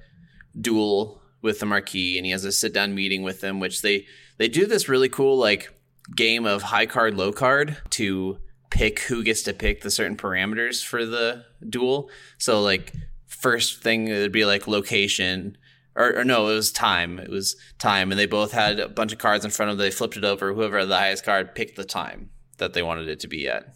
[0.61, 4.07] duel with the Marquis and he has a sit down meeting with them, which they
[4.39, 5.73] they do this really cool like
[6.15, 8.39] game of high card, low card to
[8.71, 12.09] pick who gets to pick the certain parameters for the duel.
[12.39, 12.93] So like
[13.27, 15.59] first thing it would be like location.
[15.95, 17.19] Or, or, no, it was time.
[17.19, 19.85] It was time, and they both had a bunch of cards in front of them.
[19.85, 20.55] They flipped it over.
[20.55, 23.75] Whoever had the highest card picked the time that they wanted it to be at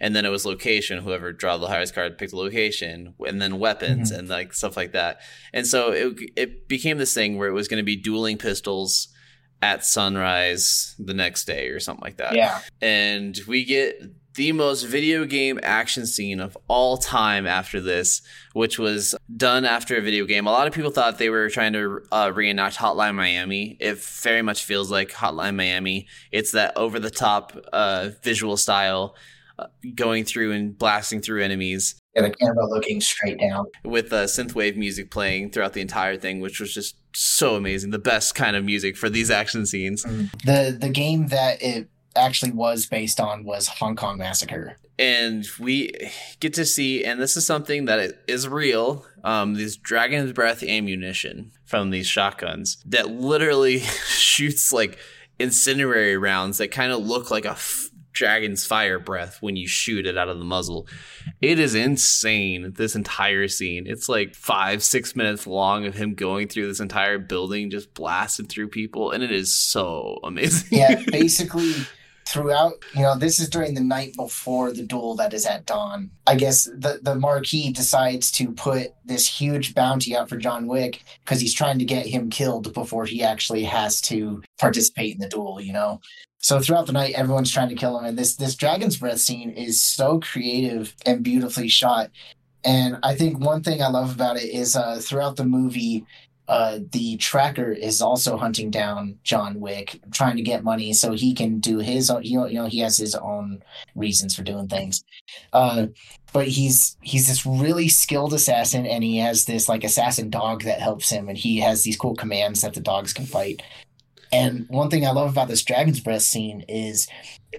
[0.00, 1.02] and then it was location.
[1.02, 4.20] Whoever draw the highest card picked the location, and then weapons mm-hmm.
[4.20, 5.20] and like stuff like that.
[5.52, 9.08] And so it it became this thing where it was going to be dueling pistols
[9.60, 12.34] at sunrise the next day or something like that.
[12.34, 12.60] Yeah.
[12.80, 14.00] And we get
[14.38, 19.96] the most video game action scene of all time after this, which was done after
[19.96, 20.46] a video game.
[20.46, 23.76] A lot of people thought they were trying to uh, reenact Hotline Miami.
[23.80, 26.06] It very much feels like Hotline Miami.
[26.30, 29.16] It's that over the top uh, visual style,
[29.94, 31.98] going through and blasting through enemies.
[32.14, 36.40] Yeah, the camera looking straight down with uh, synthwave music playing throughout the entire thing,
[36.40, 37.90] which was just so amazing.
[37.90, 40.04] The best kind of music for these action scenes.
[40.04, 40.30] Mm.
[40.42, 44.76] The the game that it actually was based on was Hong Kong Massacre.
[44.98, 45.92] And we
[46.40, 51.52] get to see, and this is something that is real, um, these Dragon's Breath ammunition
[51.64, 54.98] from these shotguns that literally shoots like
[55.38, 60.06] incendiary rounds that kind of look like a f- dragon's fire breath when you shoot
[60.06, 60.86] it out of the muzzle.
[61.40, 63.86] It is insane, this entire scene.
[63.86, 68.46] It's like five, six minutes long of him going through this entire building, just blasting
[68.46, 70.68] through people, and it is so amazing.
[70.70, 71.74] Yeah, basically
[72.28, 76.10] throughout you know this is during the night before the duel that is at dawn
[76.26, 81.02] i guess the the marquis decides to put this huge bounty out for john wick
[81.24, 85.28] because he's trying to get him killed before he actually has to participate in the
[85.28, 85.98] duel you know
[86.38, 89.50] so throughout the night everyone's trying to kill him and this this dragon's breath scene
[89.50, 92.10] is so creative and beautifully shot
[92.64, 96.04] and I think one thing I love about it is uh, throughout the movie,
[96.48, 101.34] uh, the tracker is also hunting down John Wick, trying to get money so he
[101.34, 102.24] can do his own.
[102.24, 103.62] You know, you know he has his own
[103.94, 105.04] reasons for doing things.
[105.52, 105.88] Uh,
[106.32, 110.80] but he's he's this really skilled assassin, and he has this like assassin dog that
[110.80, 113.62] helps him, and he has these cool commands that the dogs can fight.
[114.32, 117.08] And one thing I love about this Dragon's Breath scene is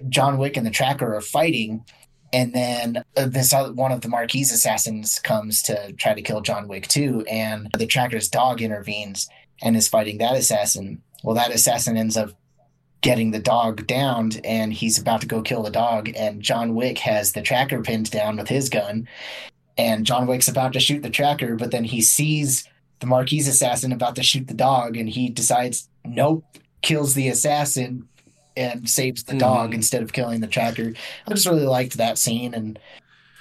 [0.08, 1.84] John Wick and the tracker are fighting
[2.32, 6.40] and then uh, this other, one of the Marquis assassins comes to try to kill
[6.40, 9.28] John Wick too, and the tracker's dog intervenes
[9.62, 11.02] and is fighting that assassin.
[11.24, 12.30] Well, that assassin ends up
[13.00, 16.98] getting the dog downed, and he's about to go kill the dog, and John Wick
[16.98, 19.08] has the tracker pinned down with his gun,
[19.76, 22.68] and John Wick's about to shoot the tracker, but then he sees
[23.00, 26.44] the Marquis assassin about to shoot the dog, and he decides, nope,
[26.82, 28.06] kills the assassin,
[28.56, 29.76] and saves the dog mm-hmm.
[29.76, 30.92] instead of killing the tracker.
[31.26, 32.78] I just really liked that scene and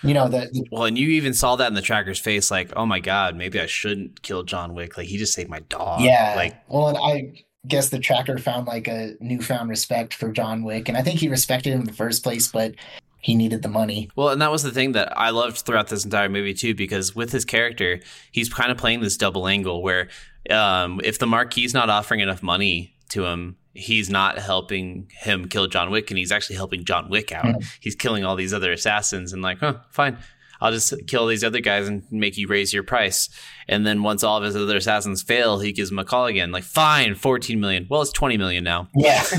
[0.04, 2.86] you know that well and you even saw that in the tracker's face like oh
[2.86, 6.34] my god maybe i shouldn't kill john wick like he just saved my dog yeah
[6.36, 10.88] like well and i guess the tracker found like a newfound respect for john wick
[10.88, 12.74] and i think he respected him in the first place but
[13.22, 16.06] he needed the money well and that was the thing that i loved throughout this
[16.06, 18.00] entire movie too because with his character
[18.32, 20.08] he's kind of playing this double angle where
[20.50, 25.68] um, if the marquis not offering enough money to him he's not helping him kill
[25.68, 27.46] John Wick and he's actually helping John Wick out.
[27.46, 27.68] Mm-hmm.
[27.80, 30.18] He's killing all these other assassins and like, huh, fine.
[30.62, 33.30] I'll just kill these other guys and make you raise your price.
[33.68, 36.52] And then once all of his other assassins fail, he gives them a call again.
[36.52, 37.88] Like, fine, 14 million.
[37.90, 38.90] Well, it's 20 million now.
[38.96, 39.24] Yeah.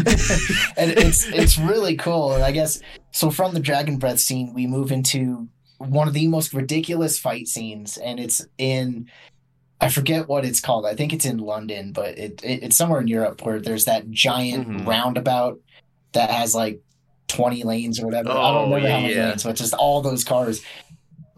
[0.77, 2.33] and it's it's really cool.
[2.33, 2.81] And I guess
[3.13, 7.49] so from the Dragon Breath scene, we move into one of the most ridiculous fight
[7.49, 9.11] scenes, and it's in
[9.81, 10.85] I forget what it's called.
[10.85, 14.11] I think it's in London, but it, it it's somewhere in Europe where there's that
[14.11, 14.87] giant mm-hmm.
[14.89, 15.59] roundabout
[16.13, 16.83] that has like
[17.29, 18.31] 20 lanes or whatever.
[18.31, 20.63] Oh, I don't remember yeah, how many lanes, but just all those cars.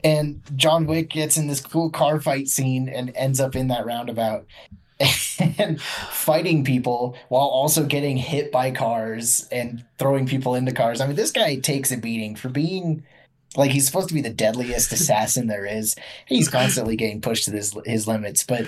[0.05, 3.87] And John Wick gets in this cool car fight scene and ends up in that
[3.87, 4.47] roundabout
[5.59, 11.01] and fighting people while also getting hit by cars and throwing people into cars.
[11.01, 13.05] I mean, this guy takes a beating for being
[13.57, 15.95] like he's supposed to be the deadliest assassin there is.
[16.27, 18.67] He's constantly getting pushed to his his limits, but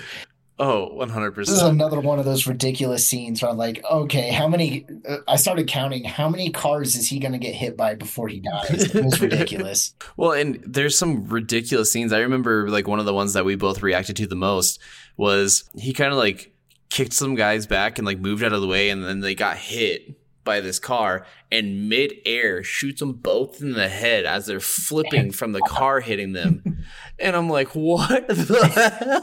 [0.57, 1.35] Oh, 100%.
[1.35, 4.85] This is another one of those ridiculous scenes where I'm like, okay, how many?
[5.07, 8.29] Uh, I started counting how many cars is he going to get hit by before
[8.29, 8.95] he dies?
[8.95, 9.93] It was ridiculous.
[10.17, 12.13] well, and there's some ridiculous scenes.
[12.13, 14.79] I remember like one of the ones that we both reacted to the most
[15.17, 16.53] was he kind of like
[16.89, 19.57] kicked some guys back and like moved out of the way and then they got
[19.57, 25.31] hit by this car and mid-air shoots them both in the head as they're flipping
[25.31, 26.61] from the car hitting them.
[27.17, 28.67] And I'm like, what the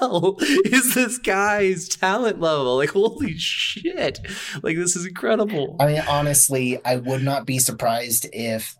[0.01, 2.79] hell is this guy's talent level?
[2.79, 4.19] Like, holy shit.
[4.63, 5.77] Like, this is incredible.
[5.79, 8.75] I mean, honestly, I would not be surprised if,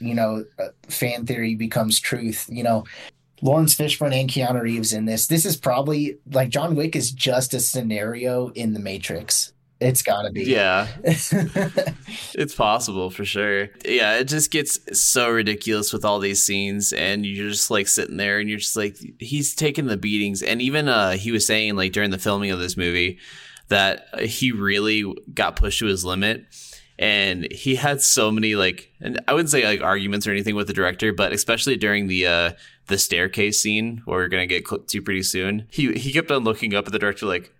[0.00, 2.46] you know, uh, fan theory becomes truth.
[2.50, 2.84] You know,
[3.40, 5.28] Laurence Fishburne and Keanu Reeves in this.
[5.28, 9.52] This is probably like John Wick is just a scenario in the Matrix.
[9.78, 10.44] It's gotta be.
[10.44, 10.88] Yeah.
[11.04, 13.68] it's possible for sure.
[13.84, 18.16] Yeah, it just gets so ridiculous with all these scenes and you're just like sitting
[18.16, 21.76] there and you're just like he's taking the beatings and even uh he was saying
[21.76, 23.18] like during the filming of this movie
[23.68, 26.46] that he really got pushed to his limit
[26.98, 30.66] and he had so many like and I wouldn't say like arguments or anything with
[30.66, 32.52] the director, but especially during the uh
[32.86, 36.74] the staircase scene where we're gonna get to pretty soon, he he kept on looking
[36.74, 37.52] up at the director like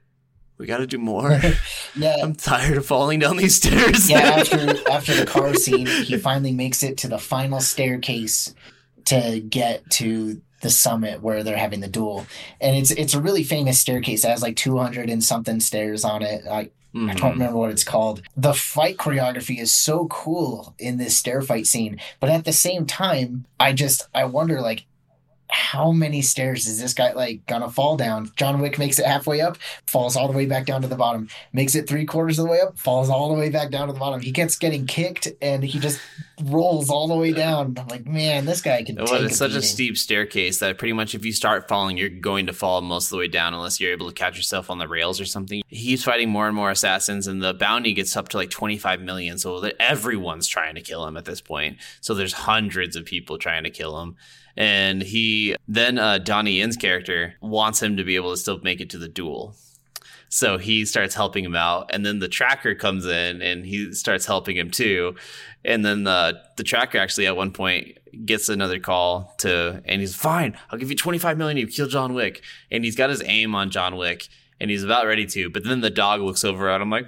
[0.58, 1.40] we got to do more.
[1.96, 4.08] yeah, I'm tired of falling down these stairs.
[4.08, 4.18] yeah.
[4.18, 8.54] After after the car scene, he finally makes it to the final staircase
[9.06, 12.26] to get to the summit where they're having the duel,
[12.60, 14.24] and it's it's a really famous staircase.
[14.24, 16.44] It has like 200 and something stairs on it.
[16.44, 16.72] Like.
[16.94, 17.28] I don't mm-hmm.
[17.28, 18.22] remember what it's called.
[18.38, 22.86] The fight choreography is so cool in this stair fight scene, but at the same
[22.86, 24.86] time, I just I wonder like
[25.48, 28.30] how many stairs is this guy like gonna fall down?
[28.36, 31.28] John Wick makes it halfway up, falls all the way back down to the bottom.
[31.52, 33.92] Makes it three quarters of the way up, falls all the way back down to
[33.92, 34.20] the bottom.
[34.20, 36.00] He keeps getting kicked and he just
[36.42, 37.76] rolls all the way down.
[37.78, 38.96] I'm like, man, this guy can.
[38.96, 42.46] Well, it's such a steep staircase that pretty much if you start falling, you're going
[42.46, 44.88] to fall most of the way down unless you're able to catch yourself on the
[44.88, 45.62] rails or something.
[45.68, 49.38] He's fighting more and more assassins, and the bounty gets up to like 25 million.
[49.38, 51.78] So that everyone's trying to kill him at this point.
[52.00, 54.16] So there's hundreds of people trying to kill him.
[54.56, 58.80] And he then uh, Donnie Yen's character wants him to be able to still make
[58.80, 59.54] it to the duel.
[60.28, 64.26] So he starts helping him out, and then the tracker comes in and he starts
[64.26, 65.14] helping him too.
[65.64, 70.16] And then the the tracker actually at one point gets another call to, and he's
[70.16, 70.58] fine.
[70.70, 71.58] I'll give you twenty five million.
[71.58, 74.28] You kill John Wick, and he's got his aim on John Wick,
[74.60, 75.48] and he's about ready to.
[75.48, 77.06] But then the dog looks over at him like,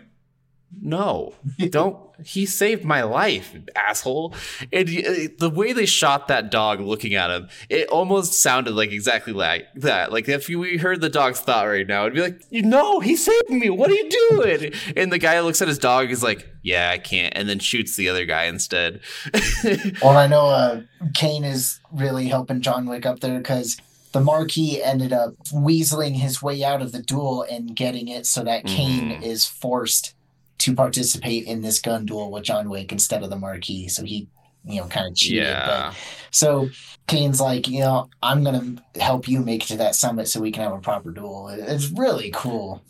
[0.80, 1.34] "No,
[1.70, 4.34] don't." He saved my life, asshole.
[4.72, 8.90] And uh, the way they shot that dog looking at him, it almost sounded like
[8.90, 10.10] exactly like that.
[10.12, 13.50] Like if we heard the dog's thought right now, it'd be like, "No, he saved
[13.50, 13.70] me.
[13.70, 16.98] What are you doing?" And the guy looks at his dog, is like, "Yeah, I
[16.98, 19.00] can't," and then shoots the other guy instead.
[20.02, 20.80] Well, I know uh,
[21.14, 23.76] Caine is really helping John Wick up there because
[24.12, 28.42] the Marquis ended up weaseling his way out of the duel and getting it so
[28.44, 29.22] that Caine Mhm.
[29.22, 30.14] is forced
[30.58, 33.88] to participate in this gun duel with John Wick instead of the Marquis.
[33.88, 34.28] So he,
[34.64, 35.44] you know, kind of cheated.
[35.44, 35.90] yeah.
[35.90, 35.96] But,
[36.30, 36.68] so
[37.06, 40.40] Caine's like, you know, I'm going to help you make it to that summit so
[40.40, 41.48] we can have a proper duel.
[41.48, 42.82] It's really cool.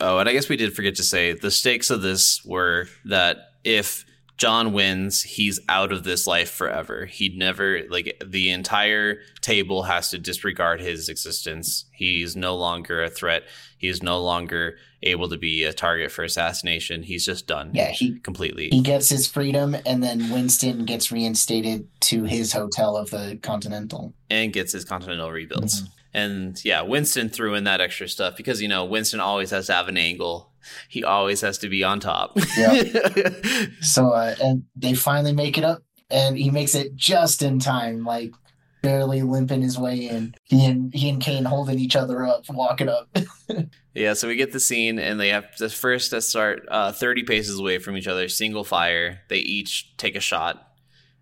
[0.00, 3.52] Oh, and I guess we did forget to say the stakes of this were that
[3.62, 4.04] if
[4.42, 7.06] John wins, he's out of this life forever.
[7.06, 11.84] He'd never like the entire table has to disregard his existence.
[11.92, 13.44] He's no longer a threat.
[13.78, 17.04] He is no longer able to be a target for assassination.
[17.04, 17.70] He's just done.
[17.72, 18.68] Yeah, he completely.
[18.70, 24.12] he gets his freedom, and then Winston gets reinstated to his hotel of the Continental.
[24.28, 25.82] and gets his continental rebuilds.
[25.84, 25.88] Mhm.
[26.14, 29.74] And yeah, Winston threw in that extra stuff because you know Winston always has to
[29.74, 30.52] have an angle.
[30.88, 32.38] He always has to be on top.
[32.56, 32.82] yeah.
[33.80, 38.04] So, uh, and they finally make it up, and he makes it just in time,
[38.04, 38.32] like
[38.82, 40.34] barely limping his way in.
[40.44, 43.16] He and he and Caine holding each other up, walking up.
[43.94, 47.22] yeah, so we get the scene, and they have to first to start uh, thirty
[47.22, 49.20] paces away from each other, single fire.
[49.28, 50.71] They each take a shot,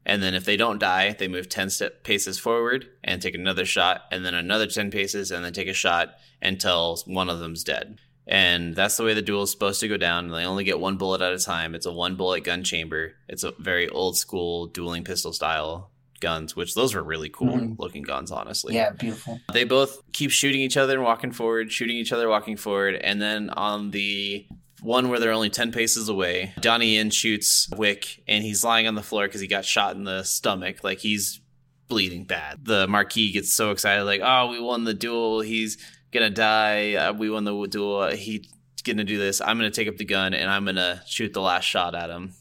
[0.07, 3.65] and then if they don't die, they move ten step paces forward and take another
[3.65, 7.65] shot, and then another ten paces, and then take a shot until one of them's
[7.65, 7.99] dead.
[8.27, 10.29] And that's the way the duel is supposed to go down.
[10.29, 11.75] They only get one bullet at a time.
[11.75, 13.15] It's a one bullet gun chamber.
[13.29, 15.91] It's a very old school dueling pistol style
[16.21, 17.79] guns, which those were really cool Mhm.
[17.79, 18.75] looking guns, honestly.
[18.75, 19.41] yeah, beautiful.
[19.53, 22.97] They both keep shooting each other and walking forward, shooting each other, walking forward.
[22.97, 24.47] And then on the
[24.83, 28.95] one where they're only 10 paces away, Donnie Yen shoots Wick and he's lying on
[28.95, 30.83] the floor because he got shot in the stomach.
[30.83, 31.41] Like he's
[31.89, 32.65] bleeding bad.
[32.65, 35.41] The Marquis gets so excited, like, oh, we won the duel.
[35.41, 35.77] He's
[36.13, 36.95] going to die.
[36.95, 37.99] Uh, we won the duel.
[37.99, 38.47] Uh, He's
[38.85, 39.41] going to do this.
[39.41, 41.95] I'm going to take up the gun and I'm going to shoot the last shot
[41.95, 42.33] at him.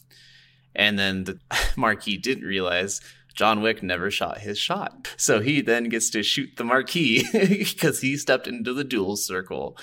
[0.75, 1.39] And then the
[1.75, 3.01] Marquis didn't realize
[3.33, 5.13] John Wick never shot his shot.
[5.17, 9.77] So he then gets to shoot the Marquis because he stepped into the duel circle,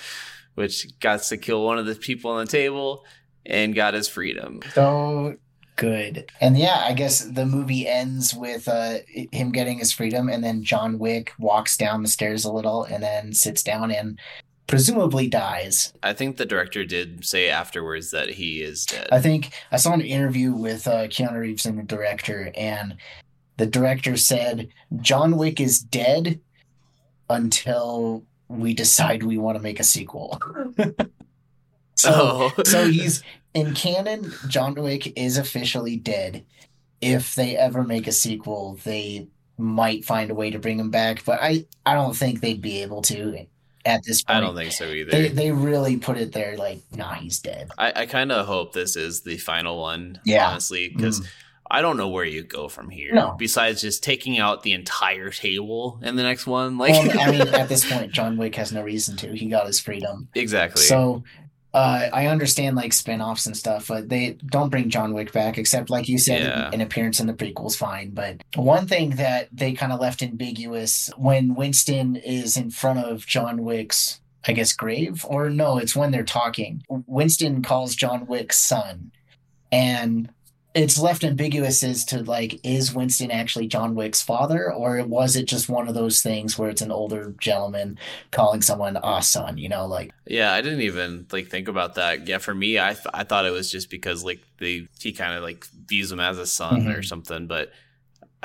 [0.56, 3.04] which got to kill one of the people on the table
[3.46, 4.60] and got his freedom.
[4.74, 5.36] So
[5.76, 6.30] good.
[6.40, 8.98] And yeah, I guess the movie ends with uh,
[9.30, 13.02] him getting his freedom, and then John Wick walks down the stairs a little, and
[13.02, 14.18] then sits down and
[14.66, 15.92] presumably dies.
[16.02, 19.08] I think the director did say afterwards that he is dead.
[19.12, 22.96] I think I saw an interview with uh, Keanu Reeves and the director, and
[23.58, 24.68] the director said
[25.00, 26.40] John Wick is dead
[27.28, 30.40] until we decide we want to make a sequel.
[31.94, 33.22] so, oh, so he's
[33.54, 34.32] in canon.
[34.48, 36.44] John Wick is officially dead.
[37.00, 39.28] If they ever make a sequel, they
[39.58, 42.82] might find a way to bring him back, but I I don't think they'd be
[42.82, 43.46] able to
[43.84, 44.36] at this point.
[44.38, 45.10] I don't think so either.
[45.10, 47.70] they they really put it there like, nah, he's dead.
[47.78, 50.48] I, I kind of hope this is the final one, Yeah.
[50.48, 51.26] honestly, because Mm.
[51.70, 53.12] I don't know where you go from here.
[53.14, 53.34] No.
[53.38, 57.48] Besides just taking out the entire table in the next one, like well, I mean,
[57.48, 59.34] at this point, John Wick has no reason to.
[59.36, 60.28] He got his freedom.
[60.34, 60.82] exactly.
[60.82, 61.24] So
[61.74, 65.90] uh, I understand like spin-offs and stuff, but they don't bring John Wick back, except
[65.90, 66.70] like you said, Yeah.
[66.72, 68.10] an appearance in the prequel's fine.
[68.10, 73.26] But one thing that they kind of left ambiguous when Winston is in front of
[73.26, 76.84] John Wick's I guess, grave, or no, it's when they're talking.
[76.88, 79.10] Winston calls John Wick's son,
[79.72, 80.30] and
[80.76, 85.46] it's left ambiguous as to like is Winston actually John Wick's father or was it
[85.46, 87.98] just one of those things where it's an older gentleman
[88.30, 92.28] calling someone a son you know like yeah I didn't even like think about that
[92.28, 95.34] yeah for me I th- I thought it was just because like they he kind
[95.34, 96.90] of like views him as a son mm-hmm.
[96.90, 97.72] or something but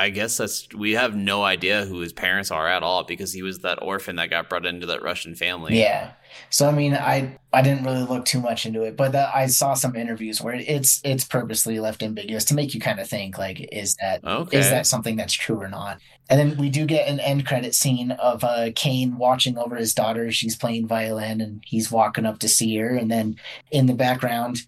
[0.02, 3.43] I guess that's we have no idea who his parents are at all because he
[3.43, 5.80] was that orphan that got brought into that Russian family.
[5.80, 6.14] Yeah.
[6.49, 9.45] So I mean, I I didn't really look too much into it, but the, I
[9.45, 13.38] saw some interviews where it's it's purposely left ambiguous to make you kind of think
[13.38, 14.58] like, is that okay.
[14.58, 15.99] is that something that's true or not?
[16.32, 19.93] And then we do get an end credit scene of uh, Caine watching over his
[19.93, 20.32] daughter.
[20.32, 22.89] She's playing violin, and he's walking up to see her.
[22.89, 23.36] And then
[23.70, 24.62] in the background,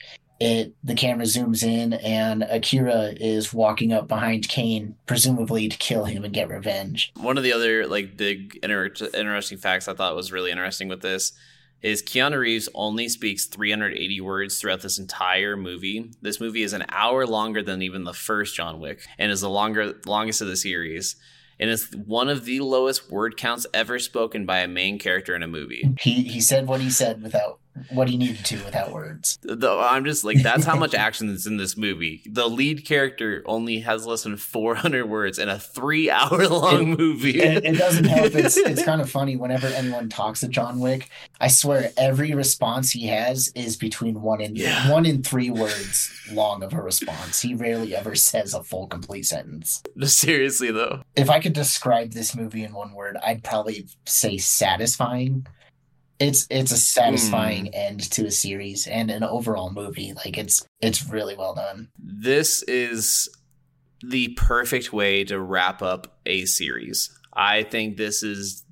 [0.43, 6.05] it the camera zooms in and Akira is walking up behind Caine, presumably to kill
[6.05, 7.11] him and get revenge.
[7.15, 11.01] One of the other like big inter- interesting facts I thought was really interesting with
[11.01, 11.31] this
[11.81, 16.11] is Keanu Reeves only speaks 380 words throughout this entire movie.
[16.21, 19.49] This movie is an hour longer than even the first John Wick and is the
[19.49, 21.15] longer longest of the series
[21.59, 25.43] and it's one of the lowest word counts ever spoken by a main character in
[25.43, 25.93] a movie.
[25.99, 27.59] He he said what he said without
[27.89, 29.39] what he needed to do without words.
[29.43, 32.21] Though I'm just like that's how much action is in this movie.
[32.25, 37.41] The lead character only has less than 400 words in a three hour long movie.
[37.41, 38.35] It, it, doesn't help.
[38.35, 41.09] It's it's kind of funny whenever anyone talks to John Wick.
[41.39, 44.91] I swear every response he has is between one and yeah.
[44.91, 47.41] one in three words long of a response.
[47.41, 49.83] He rarely ever says a full complete sentence.
[50.03, 55.47] Seriously though, if I could describe this movie in one word, I'd probably say satisfying
[56.23, 57.71] it's it's a satisfying mm.
[57.73, 60.13] end to a series and an overall movie.
[60.13, 61.89] Like it's it's really well done.
[61.97, 63.29] This is
[64.01, 67.09] the perfect way to wrap up a series.
[67.33, 68.63] I think this is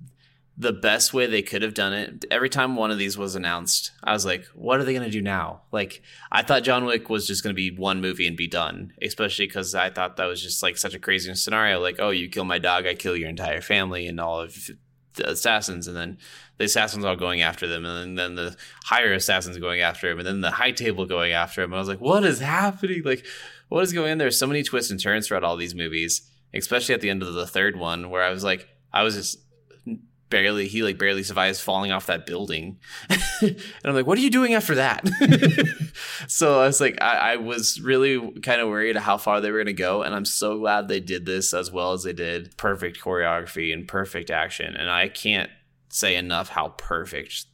[0.57, 2.25] the best way they could have done it.
[2.29, 5.09] Every time one of these was announced, I was like, what are they going to
[5.09, 5.63] do now?
[5.71, 8.93] Like, I thought John Wick was just going to be one movie and be done,
[9.01, 11.79] especially because I thought that was just like such a crazy scenario.
[11.79, 14.69] Like, oh, you kill my dog, I kill your entire family and all of
[15.15, 15.87] the assassins.
[15.87, 16.17] And then
[16.57, 18.55] the assassins all going after them, and then the
[18.85, 21.71] higher assassins going after him, and then the high table going after him.
[21.71, 23.01] And I was like, what is happening?
[23.03, 23.25] Like,
[23.69, 24.17] what is going on?
[24.17, 27.33] There's so many twists and turns throughout all these movies, especially at the end of
[27.33, 29.39] the third one, where I was like, I was just
[30.31, 32.79] barely he like barely survives falling off that building
[33.41, 33.55] and
[33.85, 35.07] i'm like what are you doing after that
[36.27, 39.59] so i was like I, I was really kind of worried how far they were
[39.59, 42.57] going to go and i'm so glad they did this as well as they did
[42.57, 45.51] perfect choreography and perfect action and i can't
[45.89, 47.45] say enough how perfect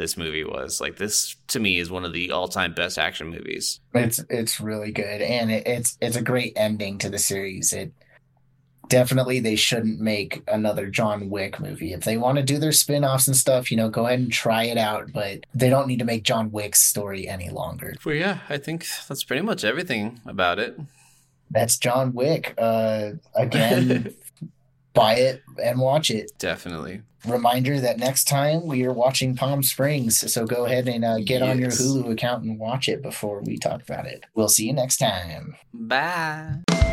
[0.00, 0.80] this movie was.
[0.80, 3.80] Like this to me is one of the all-time best action movies.
[3.92, 7.72] It's it's really good and it, it's it's a great ending to the series.
[7.72, 7.92] It
[8.90, 11.94] definitely they shouldn't make another John Wick movie.
[11.94, 14.64] If they want to do their spin-offs and stuff, you know, go ahead and try
[14.64, 17.94] it out, but they don't need to make John Wick's story any longer.
[18.04, 20.78] Well, yeah, I think that's pretty much everything about it.
[21.50, 22.54] That's John Wick.
[22.58, 24.14] Uh again,
[24.94, 26.32] buy it and watch it.
[26.38, 30.32] Definitely reminder that next time we are watching Palm Springs.
[30.32, 31.50] So go ahead and uh, get yes.
[31.50, 34.24] on your Hulu account and watch it before we talk about it.
[34.34, 35.56] We'll see you next time.
[35.74, 36.89] Bye.